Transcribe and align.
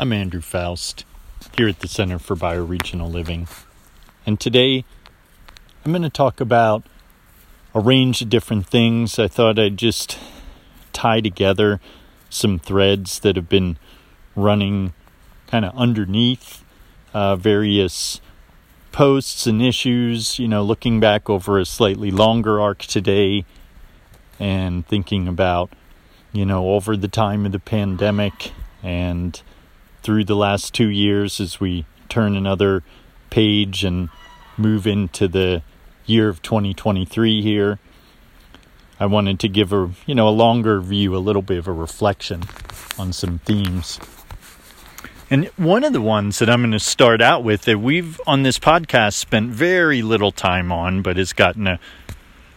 I'm 0.00 0.14
Andrew 0.14 0.40
Faust 0.40 1.04
here 1.58 1.68
at 1.68 1.80
the 1.80 1.86
Center 1.86 2.18
for 2.18 2.34
Bioregional 2.34 3.12
Living. 3.12 3.48
And 4.24 4.40
today 4.40 4.86
I'm 5.84 5.92
going 5.92 6.00
to 6.00 6.08
talk 6.08 6.40
about 6.40 6.84
a 7.74 7.80
range 7.80 8.22
of 8.22 8.30
different 8.30 8.66
things. 8.66 9.18
I 9.18 9.28
thought 9.28 9.58
I'd 9.58 9.76
just 9.76 10.18
tie 10.94 11.20
together 11.20 11.82
some 12.30 12.58
threads 12.58 13.18
that 13.18 13.36
have 13.36 13.50
been 13.50 13.76
running 14.34 14.94
kind 15.46 15.66
of 15.66 15.76
underneath 15.76 16.64
uh, 17.12 17.36
various 17.36 18.22
posts 18.92 19.46
and 19.46 19.60
issues, 19.60 20.38
you 20.38 20.48
know, 20.48 20.62
looking 20.62 20.98
back 20.98 21.28
over 21.28 21.58
a 21.58 21.66
slightly 21.66 22.10
longer 22.10 22.58
arc 22.58 22.78
today 22.78 23.44
and 24.38 24.86
thinking 24.86 25.28
about, 25.28 25.70
you 26.32 26.46
know, 26.46 26.70
over 26.70 26.96
the 26.96 27.06
time 27.06 27.44
of 27.44 27.52
the 27.52 27.58
pandemic 27.58 28.52
and 28.82 29.42
through 30.02 30.24
the 30.24 30.36
last 30.36 30.74
two 30.74 30.88
years 30.88 31.40
as 31.40 31.60
we 31.60 31.84
turn 32.08 32.36
another 32.36 32.82
page 33.30 33.84
and 33.84 34.08
move 34.56 34.86
into 34.86 35.28
the 35.28 35.62
year 36.06 36.28
of 36.28 36.42
2023 36.42 37.42
here. 37.42 37.78
I 38.98 39.06
wanted 39.06 39.40
to 39.40 39.48
give 39.48 39.72
a 39.72 39.90
you 40.06 40.14
know 40.14 40.28
a 40.28 40.30
longer 40.30 40.80
view, 40.80 41.16
a 41.16 41.18
little 41.18 41.42
bit 41.42 41.58
of 41.58 41.66
a 41.66 41.72
reflection 41.72 42.42
on 42.98 43.12
some 43.12 43.38
themes. 43.40 43.98
And 45.30 45.46
one 45.56 45.84
of 45.84 45.92
the 45.92 46.00
ones 46.00 46.40
that 46.40 46.50
I'm 46.50 46.60
going 46.60 46.72
to 46.72 46.80
start 46.80 47.22
out 47.22 47.44
with 47.44 47.62
that 47.62 47.78
we've 47.78 48.20
on 48.26 48.42
this 48.42 48.58
podcast 48.58 49.14
spent 49.14 49.50
very 49.50 50.02
little 50.02 50.32
time 50.32 50.72
on, 50.72 51.02
but 51.02 51.16
has 51.16 51.32
gotten 51.32 51.66
a 51.66 51.80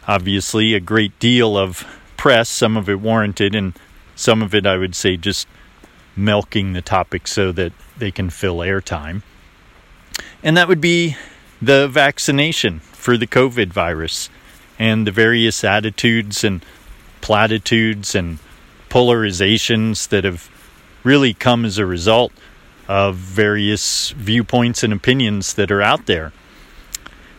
obviously 0.07 0.73
a 0.73 0.79
great 0.79 1.17
deal 1.19 1.57
of 1.57 1.85
press, 2.17 2.49
some 2.49 2.75
of 2.75 2.89
it 2.89 2.99
warranted, 2.99 3.55
and 3.55 3.73
some 4.15 4.41
of 4.41 4.53
it 4.53 4.65
I 4.65 4.77
would 4.77 4.95
say 4.95 5.17
just 5.17 5.47
milking 6.15 6.73
the 6.73 6.81
topic 6.81 7.27
so 7.27 7.51
that 7.51 7.73
they 7.97 8.11
can 8.11 8.29
fill 8.29 8.57
airtime. 8.57 9.21
And 10.41 10.55
that 10.57 10.67
would 10.67 10.81
be 10.81 11.17
the 11.61 11.87
vaccination 11.87 12.79
for 12.79 13.17
the 13.17 13.27
COVID 13.27 13.67
virus 13.67 14.29
and 14.77 15.07
the 15.07 15.11
various 15.11 15.63
attitudes 15.63 16.43
and 16.43 16.63
platitudes 17.21 18.15
and 18.15 18.39
polarizations 18.89 20.09
that 20.09 20.23
have 20.23 20.49
really 21.03 21.33
come 21.33 21.65
as 21.65 21.77
a 21.77 21.85
result 21.85 22.31
of 22.87 23.15
various 23.15 24.11
viewpoints 24.11 24.83
and 24.83 24.91
opinions 24.91 25.53
that 25.53 25.71
are 25.71 25.81
out 25.81 26.05
there. 26.05 26.33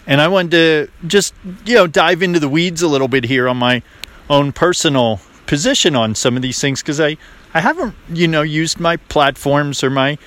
And 0.07 0.21
I 0.21 0.29
wanted 0.29 0.51
to 0.53 1.07
just, 1.07 1.35
you 1.65 1.75
know, 1.75 1.87
dive 1.87 2.23
into 2.23 2.41
the 2.41 2.49
weeds 2.49 2.83
a 2.83 2.89
little 2.89 3.09
bit 3.09 3.25
here 3.25 3.49
on 3.49 3.57
my 3.57 3.83
own 4.29 4.53
personal 4.53 5.21
position 5.47 5.95
on 5.95 6.15
some 6.15 6.37
of 6.37 6.43
these 6.43 6.61
things 6.61 6.83
because 6.83 7.01
I 7.01 7.17
I 7.55 7.61
haven't, 7.61 7.95
you 8.13 8.27
know, 8.27 8.43
used 8.43 8.81
my 8.81 8.97
platforms 8.97 9.85
or 9.85 9.91
my 9.91 10.19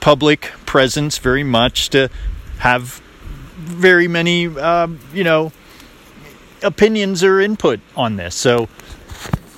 public 0.00 0.52
presence 0.64 1.18
very 1.18 1.44
much 1.44 1.90
to 1.90 2.08
have 2.58 3.02
very 3.56 4.08
many, 4.08 4.46
um, 4.46 4.98
you 5.12 5.22
know, 5.22 5.52
opinions 6.62 7.22
or 7.22 7.40
input 7.40 7.80
on 7.94 8.16
this. 8.16 8.34
So 8.34 8.68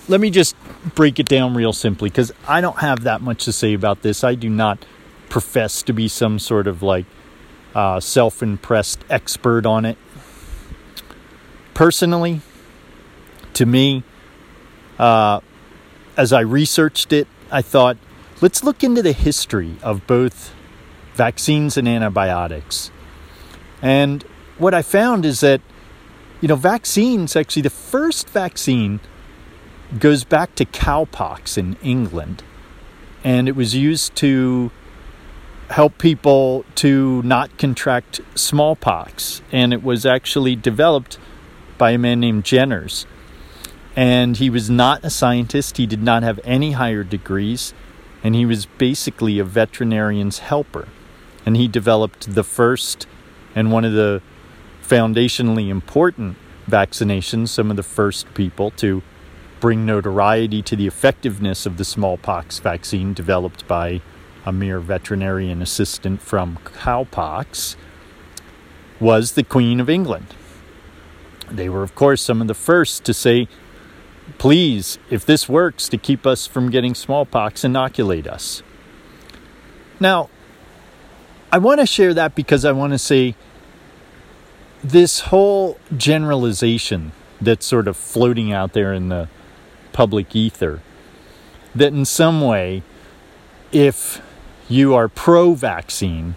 let 0.09 0.21
me 0.21 0.31
just 0.31 0.57
break 0.95 1.21
it 1.21 1.27
down 1.27 1.55
real 1.55 1.73
simply 1.73 2.09
because 2.09 2.33
I 2.49 2.61
don't 2.61 2.79
have 2.79 3.05
that 3.05 3.21
much 3.21 3.45
to 3.45 3.53
say 3.53 3.75
about 3.75 4.03
this. 4.03 4.25
I 4.25 4.35
do 4.35 4.51
not 4.51 4.85
profess 5.29 5.83
to 5.83 5.93
be 5.93 6.09
some 6.09 6.39
sort 6.39 6.67
of 6.67 6.83
like 6.83 7.07
uh, 7.75 8.01
self 8.01 8.43
impressed 8.43 9.05
expert 9.09 9.67
on 9.67 9.85
it. 9.85 9.99
Personally, 11.75 12.41
to 13.55 13.67
me, 13.67 14.03
uh, 14.99 15.41
as 16.19 16.33
I 16.33 16.41
researched 16.41 17.13
it, 17.13 17.29
I 17.51 17.63
thought, 17.63 17.97
let's 18.41 18.65
look 18.65 18.83
into 18.83 19.03
the 19.03 19.13
history 19.13 19.77
of 19.83 20.05
both 20.09 20.53
vaccines 21.15 21.77
and 21.77 21.87
antibiotics. 21.87 22.91
And 23.81 24.25
what 24.59 24.75
I 24.75 24.83
found 24.83 25.25
is 25.25 25.41
that, 25.41 25.61
you 26.41 26.49
know, 26.49 26.57
vaccines, 26.57 27.37
actually, 27.37 27.63
the 27.63 27.71
first 27.71 28.29
vaccine 28.29 28.99
goes 29.97 30.25
back 30.25 30.57
to 30.57 30.65
cowpox 30.65 31.57
in 31.57 31.77
England. 31.83 32.43
And 33.23 33.49
it 33.49 33.55
was 33.55 33.77
used 33.77 34.17
to 34.17 34.73
help 35.71 35.99
people 35.99 36.65
to 36.75 37.23
not 37.23 37.57
contract 37.59 38.21
smallpox. 38.35 39.41
And 39.53 39.73
it 39.73 39.85
was 39.85 40.05
actually 40.05 40.57
developed 40.57 41.17
by 41.79 41.93
a 41.93 41.99
man 41.99 42.19
named 42.19 42.43
Jenners 42.43 43.07
and 43.99 44.37
he 44.37 44.49
was 44.49 44.71
not 44.71 45.05
a 45.05 45.11
scientist. 45.11 45.77
He 45.77 45.85
did 45.85 46.05
not 46.05 46.23
have 46.23 46.39
any 46.45 46.71
higher 46.71 47.03
degrees, 47.03 47.75
and 48.23 48.33
he 48.33 48.47
was 48.47 48.65
basically 48.65 49.41
a 49.41 49.45
veterinarian's 49.45 50.39
helper. 50.39 50.87
And 51.45 51.57
he 51.57 51.67
developed 51.67 52.33
the 52.33 52.45
first 52.45 53.09
and 53.57 53.73
one 53.73 53.85
of 53.85 53.95
the 53.95 54.23
foundationally 54.85 55.69
important 55.69 56.37
vaccinations, 56.71 57.49
some 57.49 57.73
of 57.73 57.77
the 57.77 57.83
first 57.83 58.33
people 58.35 58.71
to 58.77 59.03
bring 59.59 59.85
notoriety 59.85 60.63
to 60.63 60.77
the 60.77 60.87
effectiveness 60.87 61.67
of 61.67 61.77
the 61.77 61.85
smallpox 61.85 62.61
vaccine 62.61 63.13
developed 63.13 63.67
by 63.67 64.01
a 64.47 64.53
mere 64.53 64.79
veterinarian 64.79 65.61
assistant 65.61 66.23
from 66.23 66.57
cowpox, 66.63 67.75
was 69.01 69.33
the 69.33 69.43
Queen 69.43 69.81
of 69.81 69.91
England. 69.91 70.37
They 71.51 71.69
were, 71.69 71.83
of 71.83 71.97
course, 71.97 72.23
some 72.23 72.41
of 72.41 72.47
the 72.47 72.55
first 72.55 73.05
to 73.05 73.13
say 73.13 73.49
Please, 74.39 74.99
if 75.11 75.27
this 75.27 75.49
works 75.49 75.89
to 75.89 75.99
keep 75.99 76.25
us 76.25 76.47
from 76.47 76.71
getting 76.71 76.95
smallpox, 76.95 77.65
inoculate 77.65 78.29
us. 78.29 78.63
Now, 79.99 80.31
I 81.51 81.59
want 81.59 81.81
to 81.81 81.87
share 81.87 82.15
that 82.15 82.37
because 82.37 82.65
I 82.65 82.71
want 82.71 82.93
to 82.93 82.99
say 82.99 83.35
this 84.83 85.21
whole 85.21 85.79
generalization 85.97 87.11
that's 87.41 87.67
sort 87.67 87.89
of 87.89 87.97
floating 87.97 88.53
out 88.53 88.75
there 88.75 88.93
in 88.93 89.09
the 89.09 89.29
public 89.93 90.37
ether 90.37 90.83
that 91.75 91.93
in 91.93 92.05
some 92.05 92.41
way, 92.41 92.83
if 93.73 94.23
you 94.69 94.95
are 94.95 95.09
pro 95.09 95.55
vaccine, 95.55 96.37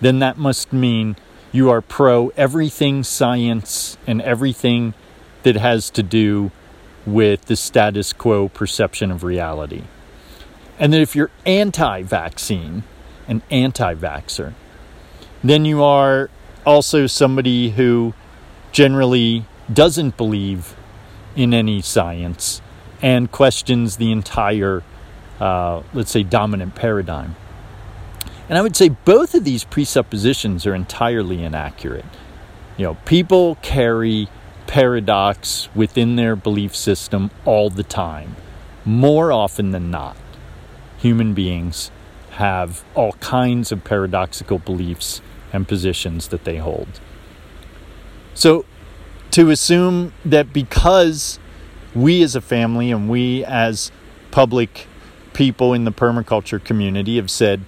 then 0.00 0.18
that 0.20 0.38
must 0.38 0.72
mean 0.72 1.16
you 1.52 1.68
are 1.68 1.82
pro 1.82 2.28
everything 2.36 3.02
science 3.02 3.98
and 4.06 4.22
everything 4.22 4.94
that 5.42 5.56
has 5.56 5.90
to 5.90 6.02
do 6.02 6.50
with 7.06 7.46
the 7.46 7.56
status 7.56 8.12
quo 8.12 8.48
perception 8.48 9.10
of 9.10 9.24
reality. 9.24 9.84
And 10.78 10.92
that 10.92 11.00
if 11.00 11.14
you're 11.14 11.30
anti 11.44 12.02
vaccine, 12.02 12.84
an 13.28 13.42
anti 13.50 13.94
vaxxer, 13.94 14.54
then 15.42 15.64
you 15.64 15.82
are 15.82 16.30
also 16.64 17.06
somebody 17.06 17.70
who 17.70 18.14
generally 18.72 19.44
doesn't 19.72 20.16
believe 20.16 20.76
in 21.36 21.54
any 21.54 21.80
science 21.80 22.60
and 23.02 23.30
questions 23.30 23.96
the 23.96 24.12
entire, 24.12 24.82
uh, 25.38 25.82
let's 25.94 26.10
say, 26.10 26.22
dominant 26.22 26.74
paradigm. 26.74 27.36
And 28.48 28.58
I 28.58 28.62
would 28.62 28.76
say 28.76 28.88
both 28.88 29.34
of 29.34 29.44
these 29.44 29.64
presuppositions 29.64 30.66
are 30.66 30.74
entirely 30.74 31.42
inaccurate. 31.42 32.04
You 32.76 32.86
know, 32.86 32.94
people 33.04 33.56
carry 33.62 34.28
paradox 34.70 35.68
within 35.74 36.14
their 36.14 36.36
belief 36.36 36.76
system 36.76 37.28
all 37.44 37.70
the 37.70 37.82
time. 37.82 38.36
More 38.84 39.32
often 39.32 39.72
than 39.72 39.90
not, 39.90 40.16
human 40.96 41.34
beings 41.34 41.90
have 42.34 42.84
all 42.94 43.14
kinds 43.14 43.72
of 43.72 43.82
paradoxical 43.82 44.60
beliefs 44.60 45.20
and 45.52 45.66
positions 45.66 46.28
that 46.28 46.44
they 46.44 46.58
hold. 46.58 47.00
So, 48.32 48.64
to 49.32 49.50
assume 49.50 50.12
that 50.24 50.52
because 50.52 51.40
we 51.92 52.22
as 52.22 52.36
a 52.36 52.40
family 52.40 52.92
and 52.92 53.10
we 53.10 53.44
as 53.44 53.90
public 54.30 54.86
people 55.32 55.74
in 55.74 55.82
the 55.82 55.90
permaculture 55.90 56.62
community 56.62 57.16
have 57.16 57.30
said 57.30 57.62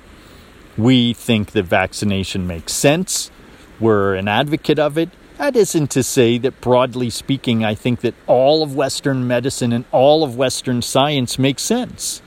we 0.78 1.14
think 1.14 1.50
that 1.50 1.64
vaccination 1.64 2.46
makes 2.46 2.72
sense, 2.72 3.32
we're 3.80 4.14
an 4.14 4.28
advocate 4.28 4.78
of 4.78 4.96
it, 4.96 5.10
that 5.42 5.56
isn't 5.56 5.90
to 5.90 6.04
say 6.04 6.38
that, 6.38 6.60
broadly 6.60 7.10
speaking, 7.10 7.64
I 7.64 7.74
think 7.74 8.02
that 8.02 8.14
all 8.28 8.62
of 8.62 8.76
Western 8.76 9.26
medicine 9.26 9.72
and 9.72 9.84
all 9.90 10.22
of 10.22 10.36
Western 10.36 10.82
science 10.82 11.36
makes 11.36 11.64
sense. 11.64 12.22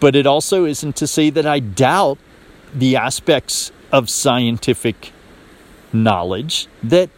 But 0.00 0.16
it 0.16 0.26
also 0.26 0.64
isn't 0.64 0.96
to 0.96 1.06
say 1.06 1.30
that 1.30 1.46
I 1.46 1.60
doubt 1.60 2.18
the 2.74 2.96
aspects 2.96 3.70
of 3.92 4.10
scientific 4.10 5.12
knowledge 5.92 6.66
that, 6.82 7.08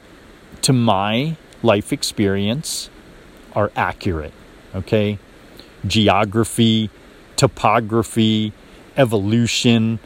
to 0.60 0.74
my 0.74 1.38
life 1.62 1.94
experience, 1.94 2.90
are 3.54 3.72
accurate. 3.74 4.34
Okay? 4.74 5.18
Geography, 5.86 6.90
topography, 7.36 8.52
evolution, 8.98 9.98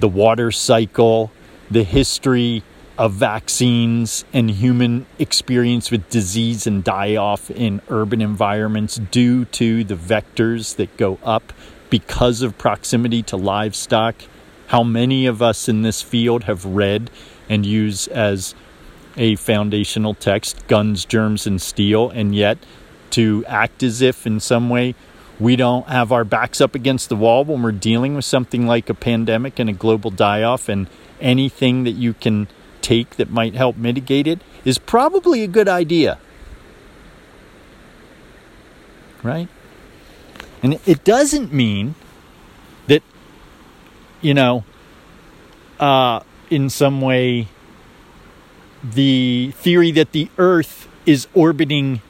the 0.00 0.08
water 0.08 0.50
cycle, 0.50 1.30
the 1.70 1.84
history 1.84 2.64
of 2.98 3.12
vaccines 3.12 4.24
and 4.32 4.50
human 4.50 5.06
experience 5.18 5.90
with 5.90 6.08
disease 6.08 6.66
and 6.66 6.82
die 6.82 7.14
off 7.16 7.50
in 7.50 7.82
urban 7.88 8.22
environments 8.22 8.96
due 8.96 9.44
to 9.44 9.84
the 9.84 9.94
vectors 9.94 10.76
that 10.76 10.96
go 10.96 11.18
up 11.22 11.52
because 11.90 12.42
of 12.42 12.56
proximity 12.56 13.22
to 13.22 13.36
livestock. 13.36 14.14
How 14.68 14.82
many 14.82 15.26
of 15.26 15.42
us 15.42 15.68
in 15.68 15.82
this 15.82 16.00
field 16.02 16.44
have 16.44 16.64
read 16.64 17.10
and 17.48 17.66
use 17.66 18.08
as 18.08 18.54
a 19.16 19.36
foundational 19.36 20.14
text 20.14 20.66
guns, 20.66 21.04
germs, 21.04 21.46
and 21.46 21.60
steel, 21.60 22.10
and 22.10 22.34
yet 22.34 22.58
to 23.10 23.44
act 23.46 23.82
as 23.82 24.02
if 24.02 24.26
in 24.26 24.40
some 24.40 24.68
way 24.68 24.94
we 25.38 25.54
don't 25.54 25.86
have 25.86 26.12
our 26.12 26.24
backs 26.24 26.60
up 26.60 26.74
against 26.74 27.08
the 27.08 27.16
wall 27.16 27.44
when 27.44 27.62
we're 27.62 27.72
dealing 27.72 28.14
with 28.14 28.24
something 28.24 28.66
like 28.66 28.88
a 28.88 28.94
pandemic 28.94 29.58
and 29.58 29.70
a 29.70 29.72
global 29.72 30.10
die 30.10 30.42
off, 30.42 30.68
and 30.68 30.88
anything 31.20 31.84
that 31.84 31.92
you 31.92 32.14
can 32.14 32.48
take 32.86 33.16
that 33.16 33.28
might 33.30 33.54
help 33.54 33.76
mitigate 33.76 34.28
it 34.28 34.40
is 34.64 34.78
probably 34.78 35.42
a 35.42 35.48
good 35.48 35.68
idea. 35.68 36.18
Right? 39.24 39.48
And 40.62 40.78
it 40.86 41.02
doesn't 41.02 41.52
mean 41.52 41.96
that, 42.86 43.02
you 44.22 44.34
know, 44.34 44.62
uh, 45.80 46.20
in 46.48 46.70
some 46.70 47.00
way, 47.00 47.48
the 48.84 49.50
theory 49.56 49.90
that 49.90 50.12
the 50.12 50.30
Earth 50.38 50.88
is 51.04 51.26
orbiting 51.34 52.00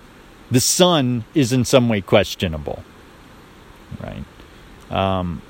the 0.50 0.60
sun 0.60 1.24
is 1.34 1.52
in 1.52 1.64
some 1.64 1.88
way 1.88 2.02
questionable. 2.02 2.84
Right? 3.98 4.24
Um, 4.90 5.40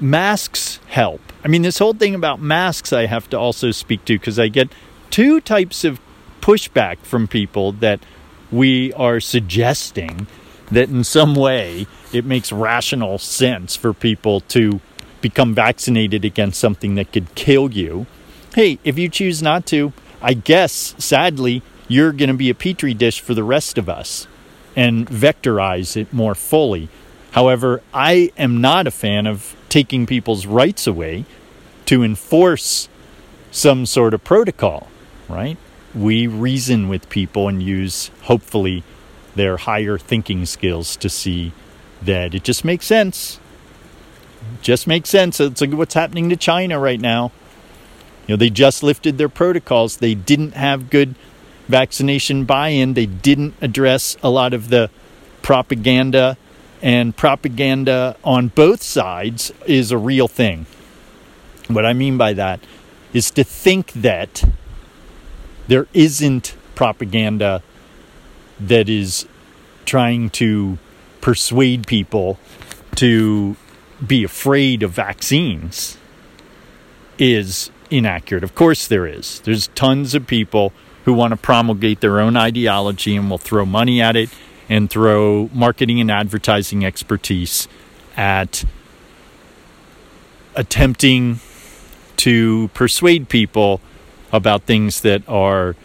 masks 0.00 0.80
help. 0.88 1.20
I 1.44 1.48
mean, 1.48 1.62
this 1.62 1.78
whole 1.78 1.94
thing 1.94 2.14
about 2.14 2.40
masks 2.40 2.92
I 2.92 3.06
have 3.06 3.28
to 3.30 3.38
also 3.38 3.70
speak 3.70 4.04
to 4.06 4.18
because 4.18 4.38
I 4.38 4.48
get 4.48 4.68
two 5.10 5.40
types 5.40 5.84
of 5.84 6.00
pushback 6.40 6.98
from 6.98 7.28
people 7.28 7.72
that 7.72 8.00
we 8.50 8.92
are 8.94 9.20
suggesting 9.20 10.26
that 10.70 10.88
in 10.88 11.04
some 11.04 11.34
way 11.34 11.86
it 12.12 12.24
makes 12.24 12.52
rational 12.52 13.18
sense 13.18 13.76
for 13.76 13.92
people 13.92 14.40
to 14.40 14.80
become 15.20 15.54
vaccinated 15.54 16.24
against 16.24 16.60
something 16.60 16.94
that 16.94 17.12
could 17.12 17.34
kill 17.34 17.72
you. 17.72 18.06
Hey, 18.54 18.78
if 18.84 18.98
you 18.98 19.08
choose 19.08 19.42
not 19.42 19.66
to, 19.66 19.92
I 20.22 20.34
guess 20.34 20.94
sadly 20.98 21.62
you're 21.88 22.12
going 22.12 22.28
to 22.28 22.34
be 22.34 22.50
a 22.50 22.54
petri 22.54 22.94
dish 22.94 23.20
for 23.20 23.34
the 23.34 23.44
rest 23.44 23.78
of 23.78 23.88
us 23.88 24.26
and 24.76 25.08
vectorize 25.08 25.96
it 25.96 26.12
more 26.12 26.34
fully. 26.34 26.88
However, 27.32 27.82
I 27.92 28.30
am 28.36 28.60
not 28.60 28.86
a 28.86 28.90
fan 28.90 29.26
of 29.26 29.56
taking 29.68 30.06
people's 30.06 30.46
rights 30.46 30.86
away 30.86 31.24
to 31.86 32.02
enforce 32.02 32.88
some 33.50 33.86
sort 33.86 34.14
of 34.14 34.22
protocol, 34.24 34.88
right? 35.28 35.56
We 35.94 36.26
reason 36.26 36.88
with 36.88 37.08
people 37.08 37.48
and 37.48 37.62
use, 37.62 38.10
hopefully, 38.22 38.82
their 39.34 39.56
higher 39.56 39.98
thinking 39.98 40.44
skills 40.46 40.96
to 40.96 41.08
see 41.08 41.52
that 42.02 42.34
it 42.34 42.44
just 42.44 42.64
makes 42.64 42.86
sense. 42.86 43.40
just 44.62 44.86
makes 44.86 45.08
sense. 45.08 45.40
It's 45.40 45.60
like 45.60 45.72
what's 45.72 45.94
happening 45.94 46.28
to 46.30 46.36
China 46.36 46.78
right 46.78 47.00
now. 47.00 47.32
You 48.26 48.32
know, 48.34 48.36
they 48.36 48.50
just 48.50 48.82
lifted 48.82 49.18
their 49.18 49.28
protocols. 49.28 49.96
They 49.96 50.14
didn't 50.14 50.52
have 50.52 50.90
good 50.90 51.14
vaccination 51.68 52.44
buy 52.44 52.68
in. 52.68 52.94
They 52.94 53.06
didn't 53.06 53.54
address 53.60 54.16
a 54.22 54.30
lot 54.30 54.52
of 54.52 54.68
the 54.68 54.90
propaganda, 55.42 56.36
and 56.82 57.16
propaganda 57.16 58.16
on 58.24 58.48
both 58.48 58.82
sides 58.82 59.52
is 59.66 59.90
a 59.90 59.98
real 59.98 60.28
thing. 60.28 60.66
What 61.68 61.84
I 61.84 61.92
mean 61.92 62.16
by 62.16 62.32
that 62.34 62.60
is 63.12 63.30
to 63.32 63.44
think 63.44 63.92
that 63.92 64.44
there 65.66 65.86
isn't 65.92 66.56
propaganda 66.74 67.62
that 68.60 68.88
is 68.88 69.26
trying 69.84 70.30
to 70.30 70.78
persuade 71.20 71.86
people 71.86 72.38
to 72.94 73.56
be 74.06 74.24
afraid 74.24 74.82
of 74.82 74.90
vaccines 74.90 75.98
is 77.18 77.70
inaccurate. 77.90 78.44
Of 78.44 78.54
course, 78.54 78.86
there 78.86 79.06
is. 79.06 79.40
There's 79.40 79.68
tons 79.68 80.14
of 80.14 80.26
people 80.26 80.72
who 81.04 81.12
want 81.12 81.32
to 81.32 81.36
promulgate 81.36 82.00
their 82.00 82.20
own 82.20 82.36
ideology 82.36 83.16
and 83.16 83.30
will 83.30 83.38
throw 83.38 83.64
money 83.64 84.00
at 84.00 84.16
it 84.16 84.30
and 84.68 84.90
throw 84.90 85.48
marketing 85.52 86.00
and 86.00 86.10
advertising 86.10 86.84
expertise 86.84 87.68
at 88.16 88.64
attempting 90.54 91.40
to 92.16 92.68
persuade 92.74 93.28
people 93.28 93.80
about 94.32 94.64
things 94.64 95.00
that 95.02 95.26
are 95.28 95.76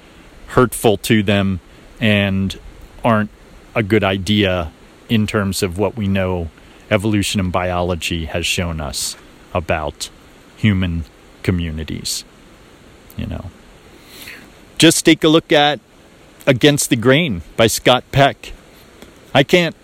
hurtful 0.48 0.98
to 0.98 1.24
them 1.24 1.60
and 2.00 2.60
aren't 3.04 3.30
a 3.76 3.84
good 3.84 4.04
idea 4.04 4.72
in 5.10 5.28
terms 5.28 5.64
of 5.64 5.78
what 5.78 5.96
we 5.96 6.08
know 6.08 6.50
evolution 6.90 7.40
and 7.40 7.52
biology 7.52 8.26
has 8.26 8.46
shown 8.46 8.82
us 8.82 9.16
about 9.54 10.10
human 10.58 11.06
communities. 11.44 12.24
You 13.18 13.28
know, 13.28 13.52
just 14.78 15.06
take 15.06 15.24
a 15.24 15.28
look 15.28 15.52
at 15.52 15.80
Against 16.46 16.90
the 16.90 16.96
Grain 16.96 17.42
by 17.56 17.68
Scott 17.68 18.04
Peck. 18.12 18.54
I 19.34 19.44
can't 19.44 19.76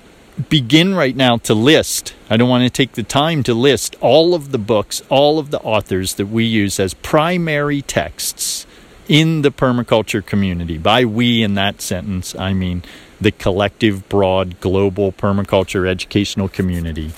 begin 0.50 0.96
right 0.96 1.16
now 1.16 1.38
to 1.38 1.54
list, 1.54 2.14
I 2.30 2.38
don't 2.38 2.50
want 2.50 2.64
to 2.64 2.70
take 2.70 2.94
the 2.94 3.04
time 3.04 3.44
to 3.44 3.54
list 3.54 3.96
all 4.00 4.34
of 4.34 4.52
the 4.52 4.58
books, 4.58 5.02
all 5.10 5.40
of 5.40 5.50
the 5.50 5.60
authors 5.62 6.14
that 6.16 6.28
we 6.28 6.46
use 6.46 6.80
as 6.80 6.94
primary 6.94 7.82
texts 7.82 8.66
in 9.08 9.42
the 9.42 9.52
permaculture 9.52 10.26
community. 10.26 10.78
By 10.78 11.04
we 11.04 11.44
in 11.44 11.56
that 11.56 11.82
sentence, 11.82 12.36
I 12.36 12.54
mean 12.54 12.84
the 13.20 13.32
collective, 13.32 14.08
broad, 14.08 14.62
global 14.62 15.12
permaculture 15.12 15.88
educational 15.88 16.48
community 16.48 17.12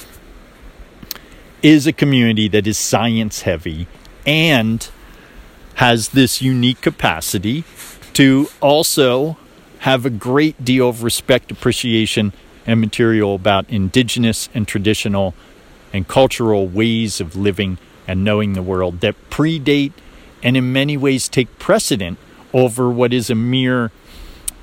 is 1.61 1.85
a 1.85 1.93
community 1.93 2.47
that 2.47 2.65
is 2.65 2.77
science 2.77 3.41
heavy 3.41 3.87
and 4.25 4.89
has 5.75 6.09
this 6.09 6.41
unique 6.41 6.81
capacity 6.81 7.63
to 8.13 8.47
also 8.61 9.37
have 9.81 10.05
a 10.05 10.11
great 10.11 10.63
deal 10.63 10.87
of 10.89 11.01
respect, 11.01 11.51
appreciation, 11.51 12.31
and 12.67 12.79
material 12.79 13.33
about 13.33 13.67
indigenous 13.67 14.47
and 14.53 14.67
traditional 14.67 15.33
and 15.91 16.07
cultural 16.07 16.67
ways 16.67 17.19
of 17.19 17.35
living 17.35 17.79
and 18.07 18.23
knowing 18.23 18.53
the 18.53 18.61
world 18.61 18.99
that 19.01 19.15
predate 19.31 19.93
and 20.43 20.55
in 20.55 20.71
many 20.71 20.95
ways 20.95 21.27
take 21.27 21.57
precedent 21.57 22.19
over 22.53 22.91
what 22.91 23.11
is 23.11 23.31
a 23.31 23.35
mere 23.35 23.91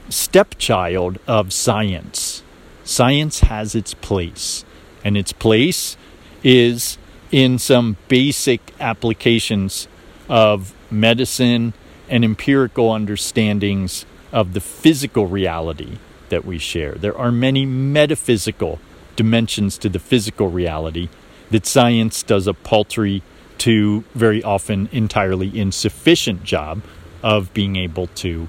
stepchild 0.08 1.18
of 1.26 1.52
science. 1.52 2.44
Science 2.84 3.40
has 3.40 3.74
its 3.74 3.94
place, 3.94 4.64
and 5.04 5.16
its 5.16 5.32
place 5.32 5.96
is 6.44 6.96
in 7.32 7.58
some 7.58 7.96
basic 8.06 8.60
applications 8.78 9.88
of 10.28 10.72
medicine 10.92 11.72
and 12.08 12.24
empirical 12.24 12.92
understandings 12.92 14.06
of 14.32 14.52
the 14.52 14.60
physical 14.60 15.26
reality 15.26 15.98
that 16.28 16.44
we 16.44 16.58
share. 16.58 16.92
There 16.92 17.16
are 17.16 17.32
many 17.32 17.64
metaphysical 17.64 18.78
dimensions 19.16 19.78
to 19.78 19.88
the 19.88 19.98
physical 19.98 20.48
reality 20.48 21.08
that 21.50 21.66
science 21.66 22.22
does 22.22 22.46
a 22.46 22.54
paltry 22.54 23.22
to 23.58 24.04
very 24.14 24.42
often 24.42 24.88
entirely 24.92 25.58
insufficient 25.58 26.44
job 26.44 26.82
of 27.22 27.52
being 27.54 27.76
able 27.76 28.06
to 28.06 28.48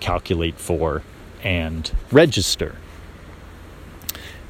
calculate 0.00 0.58
for 0.58 1.02
and 1.42 1.90
register. 2.10 2.76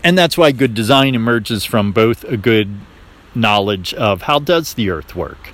And 0.04 0.16
that's 0.16 0.38
why 0.38 0.52
good 0.52 0.74
design 0.74 1.14
emerges 1.14 1.64
from 1.64 1.92
both 1.92 2.22
a 2.24 2.36
good 2.36 2.68
knowledge 3.34 3.92
of 3.94 4.22
how 4.22 4.38
does 4.38 4.74
the 4.74 4.90
earth 4.90 5.16
work 5.16 5.52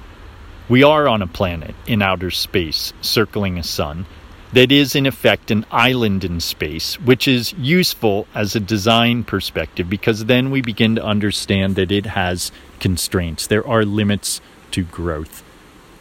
we 0.69 0.83
are 0.83 1.07
on 1.07 1.21
a 1.21 1.27
planet 1.27 1.75
in 1.87 2.01
outer 2.01 2.31
space 2.31 2.93
circling 3.03 3.59
a 3.59 3.63
sun 3.63 4.07
that 4.55 4.71
is, 4.71 4.95
in 4.95 5.05
effect, 5.05 5.51
an 5.51 5.67
island 5.73 6.23
in 6.23 6.39
space, 6.39 6.95
which 7.01 7.27
is 7.27 7.53
useful 7.55 8.29
as 8.35 8.55
a 8.55 8.61
design 8.61 9.25
perspective 9.25 9.91
because 9.91 10.27
then 10.27 10.51
we 10.51 10.61
begin 10.61 10.95
to 10.95 11.05
understand 11.05 11.75
that 11.75 11.91
it 11.91 12.07
has 12.07 12.53
constraints. 12.79 13.49
There 13.49 13.67
are 13.67 13.85
limits 13.85 14.41
to 14.71 14.85
growth. 14.85 15.43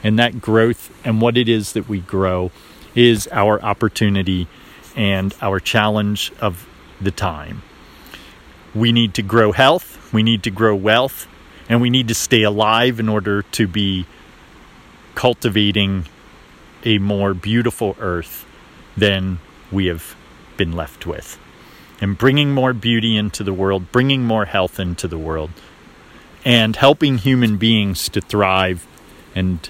And 0.03 0.19
that 0.19 0.39
growth 0.39 0.95
and 1.03 1.19
what 1.19 1.35
it 1.35 1.49
is 1.49 1.73
that 1.73 1.89
we 1.89 1.99
grow 1.99 2.51
is 2.93 3.27
our 3.31 3.59
opportunity 3.63 4.47
and 4.95 5.33
our 5.41 5.59
challenge 5.59 6.31
of 6.39 6.67
the 7.01 7.11
time. 7.11 7.63
We 8.75 8.91
need 8.91 9.15
to 9.15 9.23
grow 9.23 9.51
health, 9.51 10.13
we 10.13 10.21
need 10.21 10.43
to 10.43 10.51
grow 10.51 10.75
wealth, 10.75 11.27
and 11.69 11.81
we 11.81 11.89
need 11.89 12.07
to 12.09 12.15
stay 12.15 12.43
alive 12.43 12.99
in 12.99 13.09
order 13.09 13.41
to 13.41 13.67
be 13.67 14.05
cultivating 15.15 16.05
a 16.83 16.97
more 16.97 17.33
beautiful 17.33 17.95
earth 17.99 18.45
than 18.95 19.39
we 19.71 19.87
have 19.87 20.15
been 20.57 20.71
left 20.71 21.05
with. 21.05 21.39
And 22.01 22.17
bringing 22.17 22.51
more 22.51 22.73
beauty 22.73 23.15
into 23.15 23.43
the 23.43 23.53
world, 23.53 23.91
bringing 23.91 24.23
more 24.23 24.45
health 24.45 24.79
into 24.79 25.07
the 25.07 25.17
world, 25.17 25.51
and 26.43 26.75
helping 26.75 27.17
human 27.17 27.57
beings 27.57 28.09
to 28.09 28.21
thrive 28.21 28.85
and 29.33 29.69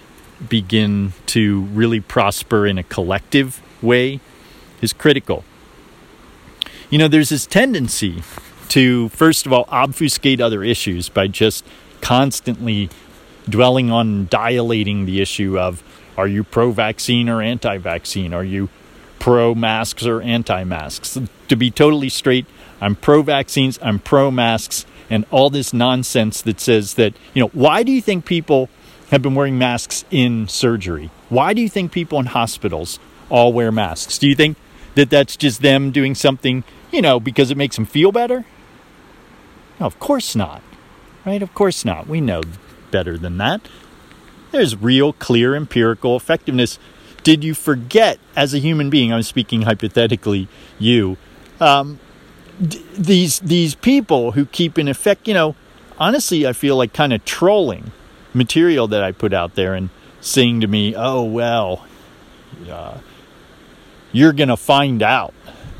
begin 0.49 1.13
to 1.27 1.61
really 1.61 1.99
prosper 1.99 2.65
in 2.65 2.77
a 2.77 2.83
collective 2.83 3.61
way 3.81 4.19
is 4.81 4.93
critical. 4.93 5.43
You 6.89 6.97
know, 6.97 7.07
there's 7.07 7.29
this 7.29 7.45
tendency 7.45 8.23
to, 8.69 9.09
first 9.09 9.45
of 9.45 9.53
all, 9.53 9.65
obfuscate 9.69 10.41
other 10.41 10.63
issues 10.63 11.09
by 11.09 11.27
just 11.27 11.65
constantly 12.01 12.89
dwelling 13.47 13.91
on 13.91 14.25
dilating 14.25 15.05
the 15.05 15.21
issue 15.21 15.59
of 15.59 15.83
are 16.17 16.27
you 16.27 16.43
pro 16.43 16.71
vaccine 16.71 17.29
or 17.29 17.41
anti 17.41 17.77
vaccine? 17.77 18.33
Are 18.33 18.43
you 18.43 18.69
pro 19.19 19.55
masks 19.55 20.05
or 20.05 20.21
anti 20.21 20.63
masks? 20.63 21.17
To 21.47 21.55
be 21.55 21.71
totally 21.71 22.09
straight, 22.09 22.45
I'm 22.81 22.95
pro 22.95 23.21
vaccines, 23.21 23.79
I'm 23.81 23.99
pro 23.99 24.31
masks, 24.31 24.85
and 25.09 25.25
all 25.31 25.49
this 25.49 25.73
nonsense 25.73 26.41
that 26.41 26.59
says 26.59 26.95
that, 26.95 27.13
you 27.33 27.41
know, 27.41 27.49
why 27.49 27.83
do 27.83 27.91
you 27.91 28.01
think 28.01 28.25
people 28.25 28.69
have 29.11 29.21
been 29.21 29.35
wearing 29.35 29.57
masks 29.57 30.05
in 30.11 30.47
surgery? 30.47 31.09
Why 31.29 31.53
do 31.53 31.61
you 31.61 31.69
think 31.69 31.91
people 31.91 32.19
in 32.19 32.27
hospitals 32.27 32.99
all 33.29 33.53
wear 33.53 33.71
masks? 33.71 34.17
Do 34.17 34.27
you 34.27 34.35
think 34.35 34.57
that 34.95 35.09
that's 35.09 35.35
just 35.35 35.61
them 35.61 35.91
doing 35.91 36.15
something, 36.15 36.63
you 36.91 37.01
know, 37.01 37.19
because 37.19 37.51
it 37.51 37.57
makes 37.57 37.75
them 37.75 37.85
feel 37.85 38.11
better? 38.11 38.45
No, 39.79 39.85
of 39.85 39.99
course 39.99 40.35
not. 40.35 40.61
Right? 41.25 41.41
Of 41.41 41.53
course 41.53 41.85
not. 41.85 42.07
We 42.07 42.21
know 42.21 42.41
better 42.91 43.17
than 43.17 43.37
that. 43.37 43.61
There's 44.53 44.75
real, 44.75 45.13
clear, 45.13 45.55
empirical 45.55 46.15
effectiveness. 46.15 46.77
Did 47.23 47.43
you 47.43 47.55
forget, 47.55 48.19
as 48.35 48.53
a 48.53 48.59
human 48.59 48.91
being, 48.91 49.11
I'm 49.11 49.23
speaking 49.23 49.63
hypothetically, 49.63 50.47
you, 50.77 51.17
um, 51.59 51.99
d- 52.61 52.85
these 52.95 53.39
these 53.39 53.73
people 53.73 54.33
who 54.33 54.45
keep 54.45 54.77
in 54.77 54.87
effect, 54.87 55.27
you 55.27 55.33
know, 55.33 55.55
honestly, 55.97 56.45
I 56.45 56.53
feel 56.53 56.75
like 56.75 56.93
kind 56.93 57.13
of 57.13 57.25
trolling 57.25 57.91
material 58.31 58.87
that 58.89 59.03
I 59.03 59.11
put 59.11 59.33
out 59.33 59.55
there 59.55 59.73
and 59.73 59.89
saying 60.21 60.61
to 60.61 60.67
me, 60.67 60.93
"Oh 60.95 61.23
well, 61.23 61.87
uh, 62.69 62.99
you're 64.11 64.33
gonna 64.33 64.55
find 64.55 65.01
out 65.01 65.33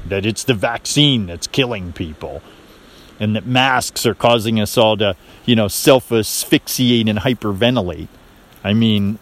that 0.07 0.25
it's 0.25 0.43
the 0.43 0.55
vaccine 0.55 1.27
that's 1.27 1.45
killing 1.45 1.93
people." 1.93 2.41
and 3.19 3.35
that 3.35 3.45
masks 3.45 4.07
are 4.07 4.15
causing 4.15 4.59
us 4.59 4.75
all 4.75 4.97
to, 4.97 5.15
you 5.45 5.55
know, 5.55 5.67
self 5.67 6.11
asphyxiate 6.11 7.07
and 7.07 7.19
hyperventilate. 7.19 8.07
I 8.63 8.74
mean, 8.74 9.20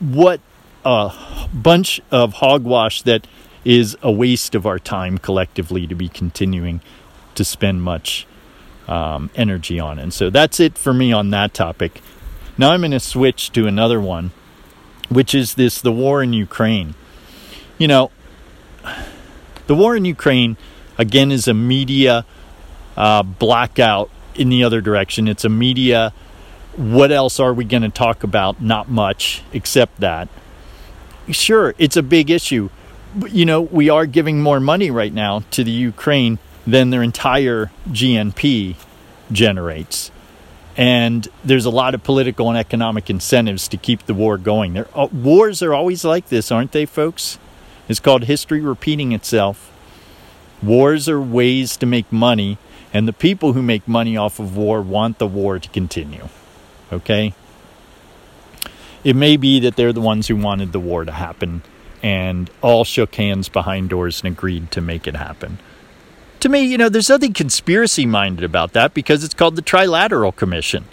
what 0.00 0.40
a 0.84 1.12
bunch 1.52 2.00
of 2.10 2.34
hogwash 2.34 3.02
that 3.02 3.26
is 3.64 3.96
a 4.02 4.10
waste 4.10 4.54
of 4.54 4.66
our 4.66 4.78
time 4.78 5.18
collectively 5.18 5.86
to 5.86 5.94
be 5.94 6.08
continuing 6.08 6.80
to 7.34 7.44
spend 7.44 7.82
much 7.82 8.26
um, 8.88 9.30
energy 9.34 9.78
on. 9.78 9.98
And 9.98 10.12
so 10.12 10.30
that's 10.30 10.58
it 10.58 10.78
for 10.78 10.94
me 10.94 11.12
on 11.12 11.30
that 11.30 11.54
topic. 11.54 12.00
Now 12.56 12.72
I'm 12.72 12.80
going 12.80 12.90
to 12.92 13.00
switch 13.00 13.52
to 13.52 13.66
another 13.66 14.00
one, 14.00 14.32
which 15.08 15.34
is 15.34 15.54
this 15.54 15.80
the 15.80 15.92
war 15.92 16.22
in 16.22 16.32
Ukraine. 16.32 16.94
You 17.76 17.88
know, 17.88 18.10
the 19.66 19.74
war 19.74 19.94
in 19.94 20.04
Ukraine, 20.04 20.56
again, 20.96 21.30
is 21.30 21.46
a 21.46 21.54
media 21.54 22.24
uh, 22.96 23.22
blackout 23.22 24.10
in 24.34 24.48
the 24.48 24.64
other 24.64 24.80
direction. 24.80 25.28
It's 25.28 25.44
a 25.44 25.48
media 25.48 26.12
what 26.78 27.10
else 27.10 27.40
are 27.40 27.52
we 27.52 27.64
going 27.64 27.82
to 27.82 27.88
talk 27.88 28.22
about? 28.22 28.62
Not 28.62 28.88
much, 28.88 29.42
except 29.52 29.98
that. 29.98 30.28
Sure, 31.28 31.74
it's 31.76 31.96
a 31.96 32.02
big 32.04 32.30
issue. 32.30 32.70
But, 33.16 33.32
you 33.32 33.44
know, 33.44 33.62
we 33.62 33.90
are 33.90 34.06
giving 34.06 34.40
more 34.40 34.60
money 34.60 34.88
right 34.90 35.12
now 35.12 35.42
to 35.50 35.64
the 35.64 35.72
Ukraine 35.72 36.38
than 36.66 36.90
their 36.90 37.02
entire 37.02 37.72
GNP 37.88 38.76
generates. 39.32 40.12
And 40.76 41.26
there's 41.44 41.64
a 41.64 41.70
lot 41.70 41.96
of 41.96 42.04
political 42.04 42.48
and 42.48 42.56
economic 42.56 43.10
incentives 43.10 43.66
to 43.68 43.76
keep 43.76 44.06
the 44.06 44.14
war 44.14 44.38
going. 44.38 44.74
There, 44.74 44.86
uh, 44.94 45.08
wars 45.12 45.62
are 45.64 45.74
always 45.74 46.04
like 46.04 46.28
this, 46.28 46.52
aren't 46.52 46.70
they, 46.70 46.86
folks? 46.86 47.40
It's 47.88 47.98
called 47.98 48.24
history 48.24 48.60
repeating 48.60 49.10
itself. 49.10 49.72
Wars 50.62 51.08
are 51.08 51.20
ways 51.20 51.76
to 51.78 51.86
make 51.86 52.12
money, 52.12 52.58
and 52.92 53.08
the 53.08 53.12
people 53.12 53.54
who 53.54 53.62
make 53.62 53.88
money 53.88 54.16
off 54.16 54.38
of 54.38 54.56
war 54.56 54.80
want 54.80 55.18
the 55.18 55.26
war 55.26 55.58
to 55.58 55.68
continue. 55.70 56.28
Okay? 56.92 57.34
It 59.04 59.16
may 59.16 59.36
be 59.36 59.60
that 59.60 59.76
they're 59.76 59.92
the 59.92 60.00
ones 60.00 60.28
who 60.28 60.36
wanted 60.36 60.72
the 60.72 60.80
war 60.80 61.04
to 61.04 61.12
happen 61.12 61.62
and 62.02 62.50
all 62.62 62.84
shook 62.84 63.14
hands 63.14 63.48
behind 63.48 63.90
doors 63.90 64.22
and 64.22 64.32
agreed 64.32 64.70
to 64.72 64.80
make 64.80 65.06
it 65.06 65.16
happen. 65.16 65.58
To 66.40 66.48
me, 66.48 66.60
you 66.60 66.78
know, 66.78 66.88
there's 66.88 67.08
nothing 67.08 67.32
conspiracy 67.32 68.06
minded 68.06 68.44
about 68.44 68.72
that 68.72 68.94
because 68.94 69.24
it's 69.24 69.34
called 69.34 69.56
the 69.56 69.62
Trilateral 69.62 70.34
Commission. 70.34 70.84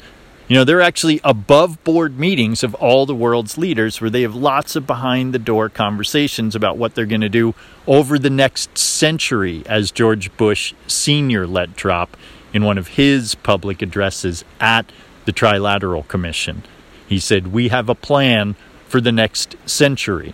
You 0.47 0.55
know, 0.55 0.63
they're 0.63 0.81
actually 0.81 1.19
above 1.23 1.83
board 1.83 2.19
meetings 2.19 2.63
of 2.63 2.75
all 2.75 3.05
the 3.05 3.15
world's 3.15 3.57
leaders 3.57 3.99
where 3.99 4.11
they 4.11 4.21
have 4.21 4.35
lots 4.35 4.75
of 4.75 4.85
behind 4.85 5.33
the 5.33 5.39
door 5.39 5.69
conversations 5.69 6.55
about 6.55 6.77
what 6.77 6.93
they're 6.93 7.07
going 7.07 7.21
to 7.21 7.29
do 7.29 7.55
over 7.87 8.19
the 8.19 8.29
next 8.29 8.77
century, 8.77 9.63
as 9.65 9.91
George 9.91 10.35
Bush 10.37 10.73
Sr. 10.85 11.47
let 11.47 11.75
drop 11.75 12.15
in 12.53 12.63
one 12.63 12.77
of 12.77 12.89
his 12.89 13.33
public 13.35 13.81
addresses 13.81 14.45
at 14.59 14.91
the 15.25 15.33
Trilateral 15.33 16.07
Commission. 16.07 16.63
He 17.07 17.19
said, 17.19 17.47
We 17.47 17.69
have 17.69 17.89
a 17.89 17.95
plan 17.95 18.55
for 18.87 19.01
the 19.01 19.11
next 19.11 19.55
century. 19.65 20.33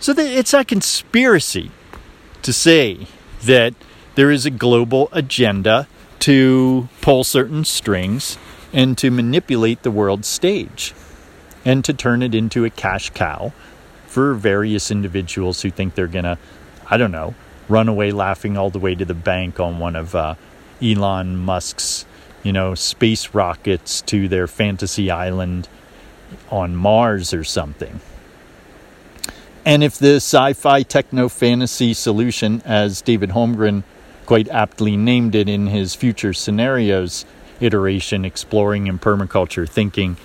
So 0.00 0.14
it's 0.16 0.54
a 0.54 0.64
conspiracy 0.64 1.70
to 2.42 2.52
say 2.52 3.06
that 3.42 3.74
there 4.14 4.30
is 4.30 4.46
a 4.46 4.50
global 4.50 5.08
agenda 5.12 5.88
to 6.20 6.88
pull 7.00 7.24
certain 7.24 7.64
strings 7.64 8.38
and 8.72 8.98
to 8.98 9.10
manipulate 9.10 9.82
the 9.82 9.90
world 9.90 10.24
stage 10.24 10.94
and 11.64 11.84
to 11.84 11.92
turn 11.92 12.22
it 12.22 12.34
into 12.34 12.64
a 12.64 12.70
cash 12.70 13.10
cow 13.10 13.52
for 14.06 14.34
various 14.34 14.90
individuals 14.90 15.62
who 15.62 15.70
think 15.70 15.94
they're 15.94 16.06
going 16.06 16.24
to, 16.24 16.38
I 16.88 16.96
don't 16.96 17.12
know, 17.12 17.34
run 17.68 17.88
away 17.88 18.12
laughing 18.12 18.56
all 18.56 18.70
the 18.70 18.78
way 18.78 18.94
to 18.94 19.04
the 19.04 19.14
bank 19.14 19.60
on 19.60 19.78
one 19.78 19.96
of 19.96 20.14
uh, 20.14 20.34
Elon 20.82 21.36
Musk's 21.36 22.06
you 22.42 22.52
know, 22.52 22.74
space 22.74 23.34
rockets 23.34 24.00
to 24.02 24.28
their 24.28 24.46
fantasy 24.46 25.10
island 25.10 25.68
on 26.50 26.76
Mars 26.76 27.32
or 27.34 27.44
something. 27.44 28.00
And 29.64 29.84
if 29.84 29.98
the 29.98 30.16
sci 30.16 30.54
fi 30.54 30.82
techno 30.82 31.28
fantasy 31.28 31.92
solution, 31.92 32.62
as 32.64 33.02
David 33.02 33.30
Holmgren 33.30 33.82
quite 34.24 34.48
aptly 34.48 34.96
named 34.96 35.34
it 35.34 35.48
in 35.48 35.66
his 35.66 35.94
future 35.94 36.32
scenarios 36.32 37.24
iteration, 37.60 38.24
exploring 38.24 38.86
in 38.86 38.98
permaculture, 38.98 39.68
thinking, 39.68 40.16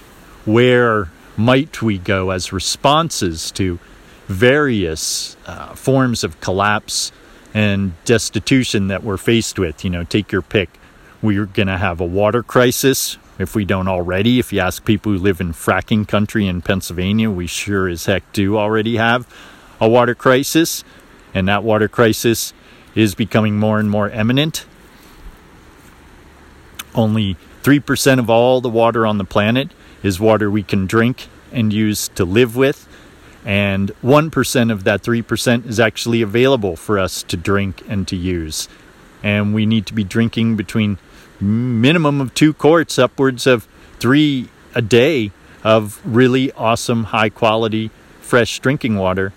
where 0.46 1.10
might 1.36 1.82
we 1.82 1.98
go 1.98 2.30
as 2.30 2.54
responses 2.54 3.52
to 3.52 3.80
various 4.28 5.36
uh, 5.46 5.74
forms 5.74 6.24
of 6.24 6.40
collapse 6.40 7.12
and 7.54 7.94
destitution 8.06 8.88
that 8.88 9.04
we're 9.04 9.18
faced 9.18 9.58
with? 9.58 9.84
You 9.84 9.90
know, 9.90 10.04
take 10.04 10.32
your 10.32 10.42
pick 10.42 10.70
we're 11.24 11.46
going 11.46 11.68
to 11.68 11.78
have 11.78 12.02
a 12.02 12.06
water 12.06 12.44
crisis 12.44 13.18
if 13.40 13.56
we 13.56 13.64
don't 13.64 13.88
already. 13.88 14.40
If 14.40 14.52
you 14.52 14.60
ask 14.60 14.84
people 14.84 15.14
who 15.14 15.18
live 15.18 15.40
in 15.40 15.54
fracking 15.54 16.06
country 16.06 16.46
in 16.46 16.62
Pennsylvania, 16.62 17.32
we 17.32 17.48
sure 17.48 17.88
as 17.88 18.06
heck 18.06 18.32
do 18.34 18.58
already 18.58 18.98
have 18.98 19.26
a 19.80 19.88
water 19.88 20.14
crisis. 20.14 20.84
And 21.34 21.48
that 21.48 21.64
water 21.64 21.88
crisis 21.88 22.54
is 22.94 23.16
becoming 23.16 23.58
more 23.58 23.80
and 23.80 23.90
more 23.90 24.10
imminent. 24.10 24.66
Only 26.94 27.38
3% 27.64 28.20
of 28.20 28.30
all 28.30 28.60
the 28.60 28.70
water 28.70 29.06
on 29.06 29.18
the 29.18 29.24
planet 29.24 29.72
is 30.04 30.20
water 30.20 30.52
we 30.52 30.62
can 30.62 30.86
drink 30.86 31.28
and 31.54 31.72
use 31.72 32.10
to 32.10 32.26
live 32.26 32.58
with. 32.58 32.88
And 33.46 33.92
1% 34.04 34.72
of 34.72 34.84
that 34.84 35.04
3% 35.04 35.66
is 35.68 35.80
actually 35.80 36.22
available 36.22 36.76
for 36.76 37.00
us 37.00 37.24
to 37.24 37.38
drink 37.38 37.82
and 37.88 38.06
to 38.10 38.18
use. 38.18 38.68
And 39.24 39.54
we 39.54 39.66
need 39.66 39.86
to 39.86 39.94
be 39.94 40.04
drinking 40.04 40.58
between 40.58 40.98
minimum 41.44 42.22
of 42.22 42.34
two 42.34 42.54
quarts, 42.54 42.98
upwards 42.98 43.46
of 43.46 43.68
three 44.00 44.50
a 44.74 44.82
day 44.82 45.32
of 45.64 46.02
really 46.06 46.52
awesome, 46.54 47.06
high 47.06 47.30
quality, 47.30 47.92
fresh 48.22 48.60
drinking 48.60 48.98
water. 48.98 49.34